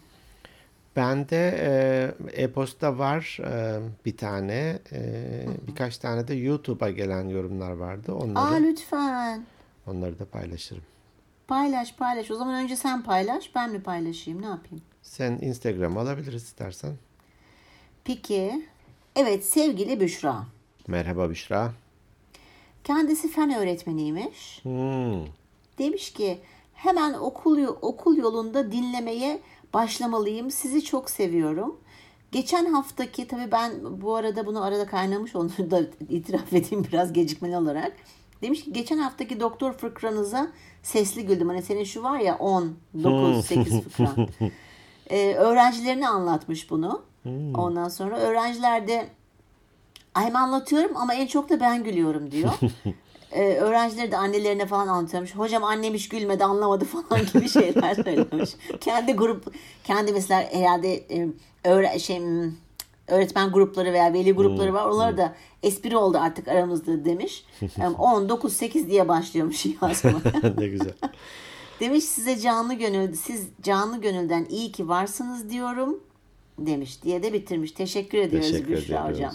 Bende 0.97 1.55
e, 2.33 2.43
e-posta 2.43 2.99
var 2.99 3.39
e, 3.45 3.81
bir 4.05 4.17
tane. 4.17 4.79
E, 4.93 5.01
birkaç 5.69 5.99
tane 5.99 6.29
de 6.29 6.35
YouTube'a 6.35 6.91
gelen 6.91 7.29
yorumlar 7.29 7.71
vardı. 7.73 8.13
Aa 8.13 8.15
Onları, 8.15 8.63
lütfen. 8.63 9.45
onları 9.87 10.19
da 10.19 10.25
paylaşırım. 10.25 10.83
Paylaş 11.49 11.95
paylaş. 11.95 12.31
O 12.31 12.35
zaman 12.35 12.55
önce 12.65 12.77
sen 12.77 13.03
paylaş. 13.03 13.55
Ben 13.55 13.71
mi 13.73 13.83
paylaşayım? 13.83 14.43
Ne 14.43 14.47
yapayım? 14.47 14.85
Sen 15.03 15.39
Instagram 15.41 15.97
alabiliriz 15.97 16.43
istersen. 16.43 16.93
Peki. 18.05 18.67
Evet 19.21 19.45
sevgili 19.45 20.01
Büşra. 20.01 20.45
Merhaba 20.87 21.31
Büşra. 21.31 21.73
Kendisi 22.85 23.31
fen 23.31 23.55
öğretmeniymiş. 23.55 24.61
Hmm. 24.63 25.25
Demiş 25.79 26.13
ki 26.13 26.39
hemen 26.75 27.15
okul 27.15 27.67
okul 27.83 28.17
yolunda 28.17 28.73
dinlemeye 28.73 29.41
başlamalıyım. 29.75 30.51
Sizi 30.51 30.85
çok 30.85 31.11
seviyorum. 31.11 31.77
Geçen 32.33 32.65
haftaki 32.65 33.29
tabii 33.29 33.53
ben 33.53 33.73
bu 34.01 34.15
arada 34.15 34.47
bunu 34.47 34.65
arada 34.65 34.87
kaynamış 34.87 35.37
onu 35.37 35.51
da 35.71 35.81
itiraf 36.09 36.53
edeyim 36.53 36.87
biraz 36.93 37.13
gecikmeli 37.13 37.57
olarak. 37.57 37.93
Demiş 38.43 38.65
ki 38.65 38.73
geçen 38.73 38.99
haftaki 38.99 39.41
doktor 39.41 39.73
fıkranıza 39.73 40.49
sesli 40.83 41.27
güldüm. 41.27 41.49
Hani 41.49 41.63
senin 41.63 41.85
şu 41.85 42.03
var 42.03 42.19
ya 42.19 42.39
10, 42.39 42.75
9, 43.05 43.47
8 43.47 43.81
fıkran. 43.81 44.29
Ee, 45.11 45.35
öğrencilerine 45.35 46.09
anlatmış 46.09 46.71
bunu. 46.71 47.03
Ondan 47.55 47.89
sonra 47.89 48.19
öğrenciler 48.19 48.89
de 48.89 49.09
Ay 50.19 50.25
hem 50.25 50.37
anlatıyorum 50.37 50.97
ama 50.97 51.15
en 51.15 51.27
çok 51.27 51.49
da 51.49 51.61
ben 51.61 51.85
gülüyorum 51.85 52.31
diyor. 52.31 52.51
Ee, 53.33 53.55
öğrencileri 53.55 54.13
de 54.13 54.17
annelerine 54.17 54.67
falan 54.67 54.89
anlatıyormuş. 54.89 55.35
Hocam 55.35 55.65
annem 55.65 55.95
hiç 55.95 56.09
gülmedi 56.09 56.45
anlamadı 56.45 56.85
falan 57.09 57.27
gibi 57.33 57.49
şeyler 57.49 57.95
söylemiş. 57.95 58.51
kendi 58.81 59.13
grup, 59.13 59.55
kendi 59.85 60.13
mesela 60.13 60.49
herhalde 60.53 61.05
öğre, 61.65 61.99
şey, 61.99 62.19
hmm, 62.19 62.53
öğretmen 63.09 63.53
grupları 63.53 63.93
veya 63.93 64.13
veli 64.13 64.33
grupları 64.33 64.75
var. 64.75 64.87
Onlar 64.87 65.17
da 65.17 65.35
espri 65.63 65.97
oldu 65.97 66.19
artık 66.21 66.49
aramızda 66.49 67.05
demiş. 67.05 67.45
Yani 67.77 67.97
10, 67.97 68.29
9, 68.29 68.53
8 68.53 68.89
diye 68.89 69.09
başlıyormuş 69.09 69.67
yazmaya. 69.83 70.17
ne 70.59 70.69
güzel. 70.69 70.95
Demiş 71.81 72.05
size 72.05 72.39
canlı 72.39 72.75
gönül, 72.75 73.15
siz 73.15 73.49
canlı 73.63 74.01
gönülden 74.01 74.47
iyi 74.51 74.73
ki 74.73 74.89
varsınız 74.89 75.51
diyorum 75.51 76.01
demiş 76.59 77.03
diye 77.03 77.23
de 77.23 77.33
bitirmiş. 77.33 77.73
Teşekkür 77.73 78.19
ediyoruz 78.19 78.51
Teşekkür 78.51 78.73
Büşra 78.73 78.85
ediyoruz. 78.85 79.17
hocam. 79.17 79.35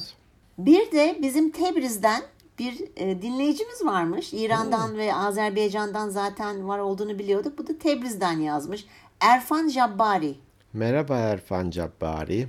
Bir 0.57 0.91
de 0.91 1.17
bizim 1.21 1.51
Tebriz'den 1.51 2.21
bir 2.59 2.81
e, 2.95 3.21
dinleyicimiz 3.21 3.85
varmış. 3.85 4.33
İran'dan 4.33 4.97
ve 4.97 5.15
Azerbaycan'dan 5.15 6.09
zaten 6.09 6.67
var 6.67 6.79
olduğunu 6.79 7.19
biliyorduk. 7.19 7.57
Bu 7.57 7.67
da 7.67 7.77
Tebriz'den 7.77 8.39
yazmış. 8.39 8.85
Erfan 9.19 9.69
Jabbari. 9.69 10.35
Merhaba 10.73 11.17
Erfan 11.17 11.69
Cabbari. 11.69 12.47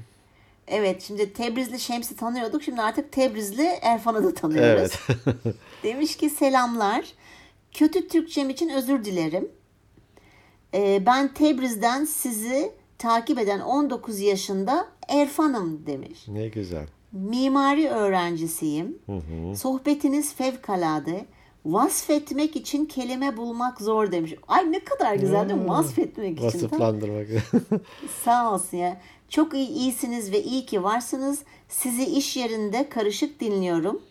Evet 0.68 1.02
şimdi 1.02 1.32
Tebrizli 1.32 1.80
Şems'i 1.80 2.16
tanıyorduk. 2.16 2.62
Şimdi 2.62 2.82
artık 2.82 3.12
Tebrizli 3.12 3.66
Erfan'ı 3.82 4.24
da 4.24 4.34
tanıyoruz. 4.34 4.92
Evet. 5.16 5.56
Demiş 5.82 6.16
ki 6.16 6.30
selamlar. 6.30 7.04
Kötü 7.72 8.08
Türkçem 8.08 8.50
için 8.50 8.68
özür 8.68 9.04
dilerim. 9.04 9.48
Ee, 10.74 11.02
ben 11.06 11.34
Tebriz'den 11.34 12.04
sizi 12.04 12.72
takip 13.04 13.38
eden 13.38 13.60
19 13.60 14.20
yaşında 14.20 14.88
Erfan'ım 15.08 15.86
demiş. 15.86 16.28
ne 16.28 16.48
güzel. 16.48 16.86
Mimari 17.12 17.88
öğrencisiyim. 17.88 18.98
Sohbetiniz 19.56 20.34
fevkalade. 20.34 21.26
Vasfetmek 21.66 22.56
için 22.56 22.86
kelime 22.86 23.36
bulmak 23.36 23.80
zor 23.80 24.12
demiş. 24.12 24.34
Ay 24.48 24.72
ne 24.72 24.84
kadar 24.84 25.14
güzel 25.14 25.48
değil 25.48 25.60
mi? 25.60 25.68
Vasfetmek 25.68 26.32
için. 26.38 26.46
Vasıflandırmak. 26.46 27.26
Sağ 28.24 28.54
olsun 28.54 28.76
ya. 28.76 29.00
Çok 29.28 29.54
iyi, 29.54 29.68
iyisiniz 29.68 30.32
ve 30.32 30.42
iyi 30.42 30.66
ki 30.66 30.82
varsınız. 30.82 31.42
Sizi 31.68 32.04
iş 32.04 32.36
yerinde 32.36 32.88
karışık 32.88 33.40
dinliyorum. 33.40 34.02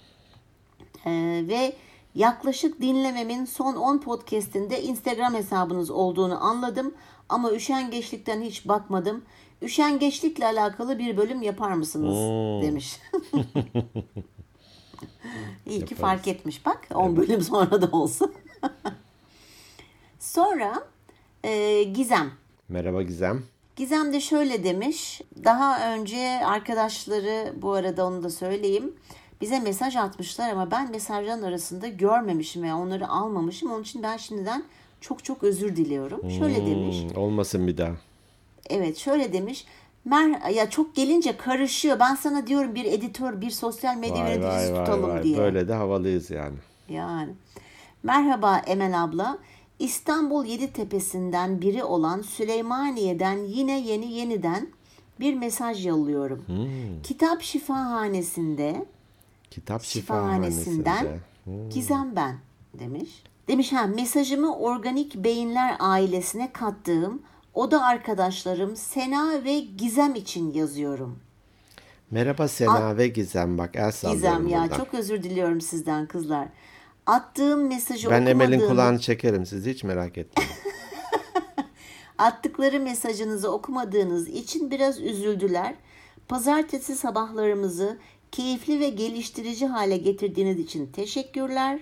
Ee, 1.05 1.43
ve 1.47 1.73
yaklaşık 2.15 2.81
dinlememin 2.81 3.45
son 3.45 3.75
10 3.75 3.97
podcastinde 3.97 4.81
Instagram 4.81 5.33
hesabınız 5.33 5.91
olduğunu 5.91 6.43
anladım. 6.43 6.93
Ama 7.29 7.51
üşengeçlikten 7.51 8.41
hiç 8.41 8.67
bakmadım. 8.67 9.25
Üşengeçlikle 9.61 10.45
alakalı 10.45 10.99
bir 10.99 11.17
bölüm 11.17 11.41
yapar 11.41 11.71
mısınız? 11.73 12.15
Demiş. 12.63 12.99
İyi 15.65 15.85
ki 15.85 15.95
fark 15.95 16.27
etmiş 16.27 16.65
bak. 16.65 16.87
10 16.95 17.15
bölüm 17.15 17.41
sonra 17.41 17.81
da 17.81 17.89
olsun. 17.91 18.33
sonra 20.19 20.87
e, 21.43 21.83
Gizem. 21.83 22.31
Merhaba 22.69 23.01
Gizem. 23.01 23.43
Gizem 23.75 24.13
de 24.13 24.21
şöyle 24.21 24.63
demiş. 24.63 25.21
Daha 25.43 25.93
önce 25.93 26.41
arkadaşları 26.45 27.53
bu 27.61 27.73
arada 27.73 28.05
onu 28.05 28.23
da 28.23 28.29
söyleyeyim. 28.29 28.93
Bize 29.41 29.59
mesaj 29.59 29.95
atmışlar 29.95 30.49
ama 30.49 30.71
ben 30.71 30.91
mesajların 30.91 31.43
arasında 31.43 31.87
görmemişim 31.87 32.63
ve 32.63 32.73
onları 32.73 33.07
almamışım. 33.07 33.71
Onun 33.71 33.81
için 33.81 34.03
ben 34.03 34.17
şimdiden 34.17 34.63
çok 35.03 35.23
çok 35.23 35.43
özür 35.43 35.75
diliyorum. 35.75 36.31
Şöyle 36.31 36.65
demiş. 36.65 37.03
Hmm, 37.03 37.21
olmasın 37.21 37.67
bir 37.67 37.77
daha. 37.77 37.95
Evet 38.69 38.97
şöyle 38.97 39.33
demiş. 39.33 39.65
Mer 40.05 40.49
ya 40.49 40.69
çok 40.69 40.95
gelince 40.95 41.37
karışıyor. 41.37 41.99
Ben 41.99 42.15
sana 42.15 42.47
diyorum 42.47 42.75
bir 42.75 42.85
editör, 42.85 43.41
bir 43.41 43.49
sosyal 43.49 43.97
medya 43.97 44.23
Vay 44.23 44.33
yöneticisi 44.35 44.73
vay 44.73 44.85
tutalım 44.85 45.09
vay. 45.09 45.23
diye. 45.23 45.37
Böyle 45.37 45.67
de 45.67 45.73
havalıyız 45.73 46.29
yani. 46.29 46.55
Yani. 46.89 47.31
Merhaba 48.03 48.57
Emel 48.57 49.03
abla. 49.03 49.37
İstanbul 49.79 50.45
Yeditepe'sinden 50.45 51.61
biri 51.61 51.83
olan 51.83 52.21
Süleymaniye'den 52.21 53.37
yine 53.37 53.79
yeni 53.79 54.11
yeniden 54.11 54.67
bir 55.19 55.33
mesaj 55.33 55.85
yolluyorum. 55.85 56.45
Kitap 57.03 57.41
Şifahanesi'nde 57.41 58.85
Kitap 59.51 59.83
Şifahanesi'nden 59.83 60.97
şifahanesi'nde. 60.97 61.69
Gizem 61.73 62.15
ben 62.15 62.35
demiş. 62.79 63.23
Demiş 63.47 63.73
ha 63.73 63.87
mesajımı 63.87 64.57
organik 64.57 65.15
beyinler 65.15 65.75
ailesine 65.79 66.51
kattığım 66.53 67.21
oda 67.53 67.83
arkadaşlarım 67.83 68.75
Sena 68.75 69.43
ve 69.43 69.59
Gizem 69.59 70.15
için 70.15 70.53
yazıyorum. 70.53 71.19
Merhaba 72.11 72.47
Sena 72.47 72.97
ve 72.97 73.07
Gizem. 73.07 73.57
Bak 73.57 73.75
el 73.75 73.91
sallıyorum 73.91 74.21
Gizem 74.21 74.47
ya 74.47 74.63
buradan. 74.63 74.77
çok 74.77 74.93
özür 74.93 75.23
diliyorum 75.23 75.61
sizden 75.61 76.05
kızlar. 76.07 76.47
Attığım 77.05 77.67
mesajı 77.67 78.09
Ben 78.09 78.25
Emel'in 78.25 78.59
okumadığım- 78.59 78.69
kulağını 78.69 78.99
çekerim. 78.99 79.45
Siz 79.45 79.65
hiç 79.65 79.83
merak 79.83 80.17
etmeyin. 80.17 80.51
Attıkları 82.17 82.79
mesajınızı 82.79 83.51
okumadığınız 83.51 84.27
için 84.27 84.71
biraz 84.71 84.99
üzüldüler. 84.99 85.75
Pazartesi 86.27 86.95
sabahlarımızı 86.95 87.97
keyifli 88.31 88.79
ve 88.79 88.89
geliştirici 88.89 89.67
hale 89.67 89.97
getirdiğiniz 89.97 90.59
için 90.59 90.87
teşekkürler. 90.87 91.79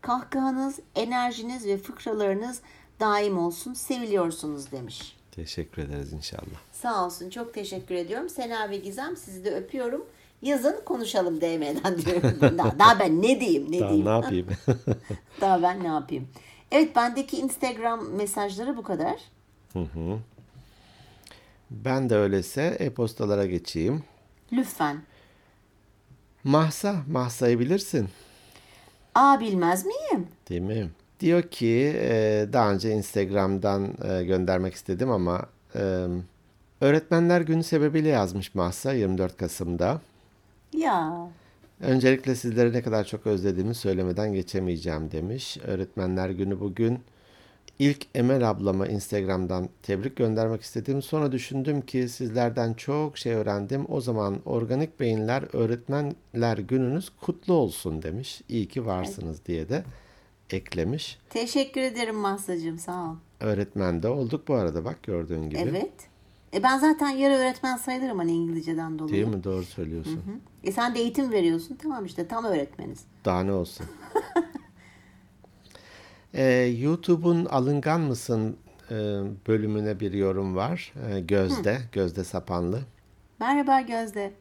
Kahkahanız, 0.00 0.80
enerjiniz 0.94 1.66
ve 1.66 1.76
fıkralarınız 1.78 2.60
daim 3.00 3.38
olsun. 3.38 3.74
Seviliyorsunuz 3.74 4.72
demiş. 4.72 5.16
Teşekkür 5.32 5.82
ederiz 5.82 6.12
inşallah. 6.12 6.60
Sağ 6.72 7.04
olsun. 7.06 7.30
Çok 7.30 7.54
teşekkür 7.54 7.94
ediyorum. 7.94 8.28
Sena 8.28 8.70
ve 8.70 8.76
Gizem 8.76 9.16
sizi 9.16 9.44
de 9.44 9.54
öpüyorum. 9.54 10.04
Yazın 10.42 10.80
konuşalım 10.84 11.40
DM'den 11.40 11.98
diyorum. 11.98 12.38
Daha, 12.58 12.78
daha 12.78 12.98
ben 13.00 13.22
ne 13.22 13.40
diyeyim 13.40 13.72
ne 13.72 13.80
Daha 13.80 13.88
diyeyim. 13.88 14.06
ne 14.06 14.10
yapayım? 14.10 14.46
Daha 15.40 15.62
ben 15.62 15.82
ne 15.82 15.86
yapayım. 15.86 16.28
Evet 16.70 16.96
bendeki 16.96 17.36
Instagram 17.36 18.08
mesajları 18.08 18.76
bu 18.76 18.82
kadar. 18.82 19.16
ben 21.70 22.10
de 22.10 22.16
öyleyse 22.16 22.76
e-postalara 22.80 23.46
geçeyim. 23.46 24.04
Lütfen. 24.52 25.02
Mahsa, 26.44 26.96
Mahsa'yı 27.10 27.58
bilirsin. 27.58 28.08
Aa 29.16 29.40
bilmez 29.40 29.86
miyim? 29.86 30.26
Değil 30.48 30.60
mi? 30.60 30.90
Diyor 31.20 31.42
ki 31.42 31.92
e, 31.96 32.46
daha 32.52 32.72
önce 32.72 32.90
Instagram'dan 32.92 33.94
e, 34.08 34.24
göndermek 34.24 34.74
istedim 34.74 35.10
ama 35.10 35.46
e, 35.74 36.06
Öğretmenler 36.80 37.40
Günü 37.40 37.62
sebebiyle 37.62 38.08
yazmış 38.08 38.54
Mahsa 38.54 38.92
24 38.92 39.36
Kasım'da. 39.36 40.00
Ya 40.72 41.28
Öncelikle 41.80 42.34
sizleri 42.34 42.72
ne 42.72 42.82
kadar 42.82 43.04
çok 43.04 43.26
özlediğimi 43.26 43.74
söylemeden 43.74 44.32
geçemeyeceğim 44.32 45.10
demiş. 45.10 45.58
Öğretmenler 45.66 46.30
Günü 46.30 46.60
bugün. 46.60 46.98
İlk 47.78 48.06
Emel 48.14 48.50
ablama 48.50 48.86
Instagram'dan 48.86 49.68
tebrik 49.82 50.16
göndermek 50.16 50.62
istedim. 50.62 51.02
Sonra 51.02 51.32
düşündüm 51.32 51.80
ki 51.80 52.08
sizlerden 52.08 52.74
çok 52.74 53.18
şey 53.18 53.32
öğrendim. 53.32 53.84
O 53.88 54.00
zaman 54.00 54.40
Organik 54.44 55.00
Beyinler 55.00 55.44
Öğretmenler 55.52 56.58
Gününüz 56.58 57.10
kutlu 57.20 57.54
olsun 57.54 58.02
demiş. 58.02 58.42
İyi 58.48 58.68
ki 58.68 58.86
varsınız 58.86 59.46
diye 59.46 59.68
de 59.68 59.84
eklemiş. 60.50 61.18
teşekkür 61.30 61.80
ederim 61.80 62.16
Mahsacığım 62.16 62.78
sağ 62.78 63.04
ol. 63.04 63.14
Öğretmen 63.40 64.02
de 64.02 64.08
olduk 64.08 64.48
bu 64.48 64.54
arada 64.54 64.84
bak 64.84 65.02
gördüğün 65.02 65.50
gibi. 65.50 65.60
Evet. 65.60 65.92
E 66.54 66.62
ben 66.62 66.78
zaten 66.78 67.08
yarı 67.08 67.34
öğretmen 67.34 67.76
sayılırım 67.76 68.18
hani 68.18 68.32
İngilizceden 68.32 68.98
dolayı. 68.98 69.14
Değil 69.14 69.26
mi? 69.36 69.44
Doğru 69.44 69.64
söylüyorsun. 69.64 70.16
Hı. 70.16 70.68
E 70.68 70.72
sen 70.72 70.94
de 70.94 71.00
eğitim 71.00 71.32
veriyorsun. 71.32 71.78
Tamam 71.82 72.04
işte 72.04 72.28
tam 72.28 72.44
öğretmeniz. 72.44 73.04
Daha 73.24 73.42
ne 73.42 73.52
olsun. 73.52 73.86
Ee, 76.36 76.44
YouTube'un 76.80 77.44
alıngan 77.44 78.00
mısın 78.00 78.56
e, 78.90 78.94
bölümüne 79.48 80.00
bir 80.00 80.12
yorum 80.12 80.56
var. 80.56 80.92
Ee, 81.10 81.20
Gözde, 81.20 81.78
Gözde 81.92 82.24
Sapanlı. 82.24 82.80
Merhaba 83.40 83.80
Gözde. 83.80 84.32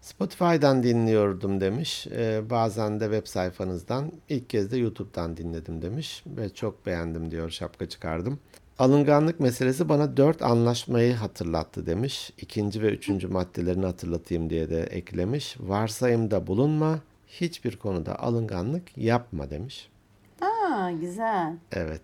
Spotify'dan 0.00 0.82
dinliyordum 0.82 1.60
demiş. 1.60 2.06
Ee, 2.06 2.42
bazen 2.50 3.00
de 3.00 3.04
web 3.04 3.26
sayfanızdan. 3.26 4.12
İlk 4.28 4.50
kez 4.50 4.72
de 4.72 4.76
YouTube'dan 4.76 5.36
dinledim 5.36 5.82
demiş. 5.82 6.24
Ve 6.26 6.48
çok 6.48 6.86
beğendim 6.86 7.30
diyor 7.30 7.50
şapka 7.50 7.88
çıkardım. 7.88 8.38
Alınganlık 8.78 9.40
meselesi 9.40 9.88
bana 9.88 10.16
dört 10.16 10.42
anlaşmayı 10.42 11.14
hatırlattı 11.14 11.86
demiş. 11.86 12.32
İkinci 12.38 12.82
ve 12.82 12.88
üçüncü 12.88 13.28
maddelerini 13.28 13.86
hatırlatayım 13.86 14.50
diye 14.50 14.70
de 14.70 14.82
eklemiş. 14.82 15.56
Varsayımda 15.60 16.46
bulunma, 16.46 16.98
hiçbir 17.28 17.76
konuda 17.76 18.18
alınganlık 18.18 18.98
yapma 18.98 19.50
demiş. 19.50 19.91
Güzel. 21.00 21.56
Evet. 21.72 22.02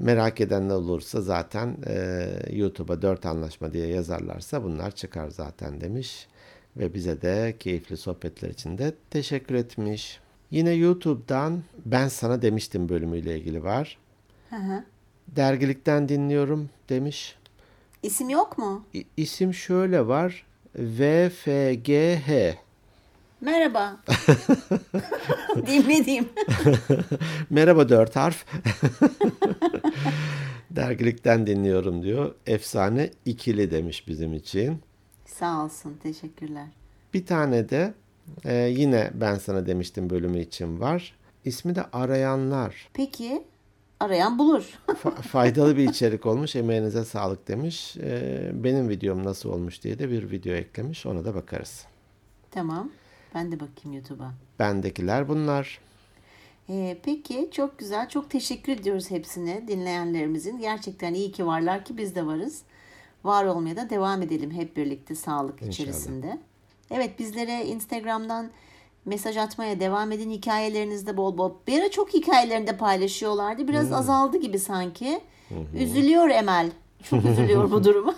Merak 0.00 0.40
edenler 0.40 0.74
olursa 0.74 1.20
zaten 1.20 1.76
e, 1.86 2.26
YouTube'a 2.52 3.02
dört 3.02 3.26
anlaşma 3.26 3.72
diye 3.72 3.86
yazarlarsa 3.86 4.64
bunlar 4.64 4.90
çıkar 4.90 5.28
zaten 5.28 5.80
demiş. 5.80 6.26
Ve 6.76 6.94
bize 6.94 7.22
de 7.22 7.56
keyifli 7.60 7.96
sohbetler 7.96 8.48
için 8.50 8.78
de 8.78 8.94
teşekkür 9.10 9.54
etmiş. 9.54 10.20
Yine 10.50 10.70
YouTube'dan 10.72 11.62
ben 11.84 12.08
sana 12.08 12.42
demiştim 12.42 12.88
bölümüyle 12.88 13.38
ilgili 13.38 13.64
var. 13.64 13.98
Hı 14.50 14.56
hı. 14.56 14.84
Dergilikten 15.28 16.08
dinliyorum 16.08 16.70
demiş. 16.88 17.36
İsim 18.02 18.28
yok 18.30 18.58
mu? 18.58 18.84
İ- 18.94 19.04
isim 19.16 19.54
şöyle 19.54 20.06
var. 20.06 20.46
VFGH. 20.78 22.54
Merhaba. 23.44 23.96
diyeyim 25.66 25.88
ne 25.88 26.04
diyeyim? 26.04 26.28
Merhaba 27.50 27.88
dört 27.88 28.16
harf. 28.16 28.44
Dergilikten 30.70 31.46
dinliyorum 31.46 32.02
diyor. 32.02 32.34
Efsane 32.46 33.10
ikili 33.24 33.70
demiş 33.70 34.08
bizim 34.08 34.34
için. 34.34 34.80
Sağ 35.26 35.64
olsun. 35.64 35.96
Teşekkürler. 36.02 36.66
Bir 37.14 37.26
tane 37.26 37.68
de 37.68 37.94
e, 38.44 38.54
yine 38.54 39.10
ben 39.14 39.34
sana 39.34 39.66
demiştim 39.66 40.10
bölümü 40.10 40.40
için 40.40 40.80
var. 40.80 41.14
İsmi 41.44 41.74
de 41.74 41.82
Arayanlar. 41.92 42.88
Peki 42.94 43.42
arayan 44.00 44.38
bulur. 44.38 44.64
Fa- 44.88 45.22
faydalı 45.22 45.76
bir 45.76 45.88
içerik 45.88 46.26
olmuş. 46.26 46.56
Emeğinize 46.56 47.04
sağlık 47.04 47.48
demiş. 47.48 47.96
E, 47.96 48.50
benim 48.54 48.88
videom 48.88 49.24
nasıl 49.24 49.50
olmuş 49.50 49.82
diye 49.82 49.98
de 49.98 50.10
bir 50.10 50.30
video 50.30 50.54
eklemiş. 50.54 51.06
Ona 51.06 51.24
da 51.24 51.34
bakarız. 51.34 51.84
tamam. 52.50 52.90
Ben 53.34 53.52
de 53.52 53.60
bakayım 53.60 53.92
YouTube'a. 53.92 54.32
Bendekiler 54.58 55.28
bunlar. 55.28 55.80
Ee, 56.68 56.98
peki 57.02 57.50
çok 57.52 57.78
güzel. 57.78 58.08
Çok 58.08 58.30
teşekkür 58.30 58.72
ediyoruz 58.72 59.10
hepsine 59.10 59.68
dinleyenlerimizin. 59.68 60.58
Gerçekten 60.58 61.14
iyi 61.14 61.32
ki 61.32 61.46
varlar 61.46 61.84
ki 61.84 61.96
biz 61.96 62.14
de 62.14 62.26
varız. 62.26 62.62
var 63.24 63.44
olmaya 63.44 63.76
da 63.76 63.90
devam 63.90 64.22
edelim 64.22 64.50
hep 64.50 64.76
birlikte 64.76 65.14
sağlık 65.14 65.54
İnşallah. 65.54 65.72
içerisinde. 65.72 66.38
Evet 66.90 67.18
bizlere 67.18 67.64
Instagram'dan 67.66 68.50
mesaj 69.04 69.36
atmaya 69.36 69.80
devam 69.80 70.12
edin. 70.12 70.30
Hikayelerinizde 70.30 71.16
bol 71.16 71.38
bol. 71.38 71.52
Bir 71.66 71.80
ara 71.82 71.90
çok 71.90 72.14
hikayelerinde 72.14 72.76
paylaşıyorlardı. 72.76 73.68
Biraz 73.68 73.86
hmm. 73.86 73.94
azaldı 73.94 74.36
gibi 74.38 74.58
sanki. 74.58 75.20
Hı-hı. 75.48 75.78
Üzülüyor 75.78 76.28
Emel. 76.28 76.70
Çok 77.02 77.24
üzülüyor 77.24 77.70
bu 77.70 77.84
duruma. 77.84 78.14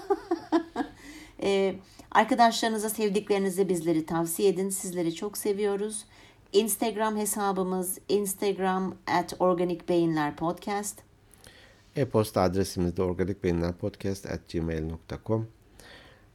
Ee, 1.47 1.75
arkadaşlarınıza, 2.11 2.91
sevdiklerinize 2.91 3.69
bizleri 3.69 4.07
tavsiye 4.07 4.49
edin. 4.49 4.69
Sizleri 4.69 5.15
çok 5.15 5.39
seviyoruz. 5.39 6.05
Instagram 6.53 7.17
hesabımız 7.17 7.99
Instagram 8.09 8.95
at 9.07 9.35
Organik 9.39 9.89
Beyinler 9.89 10.37
Podcast. 10.37 10.99
E-posta 11.97 12.43
adresimiz 12.43 12.97
de 12.97 13.03
organikbeyinlerpodcast 13.03 14.27
at 14.27 14.41
gmail.com. 14.53 15.49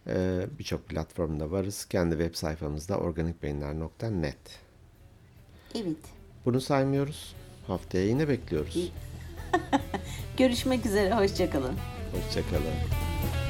Ee, 0.08 0.46
Birçok 0.60 0.90
platformda 0.90 1.52
varız. 1.52 1.86
Kendi 1.86 2.12
web 2.18 2.36
sayfamızda 2.36 2.98
organikbeyinler.net. 2.98 4.60
Evet. 5.76 5.98
Bunu 6.46 6.62
saymıyoruz. 6.62 7.36
Haftaya 7.68 8.06
yine 8.06 8.28
bekliyoruz. 8.28 8.92
Görüşmek 10.38 10.86
üzere. 10.86 11.16
Hoşçakalın. 11.16 11.76
Hoşçakalın. 12.12 13.41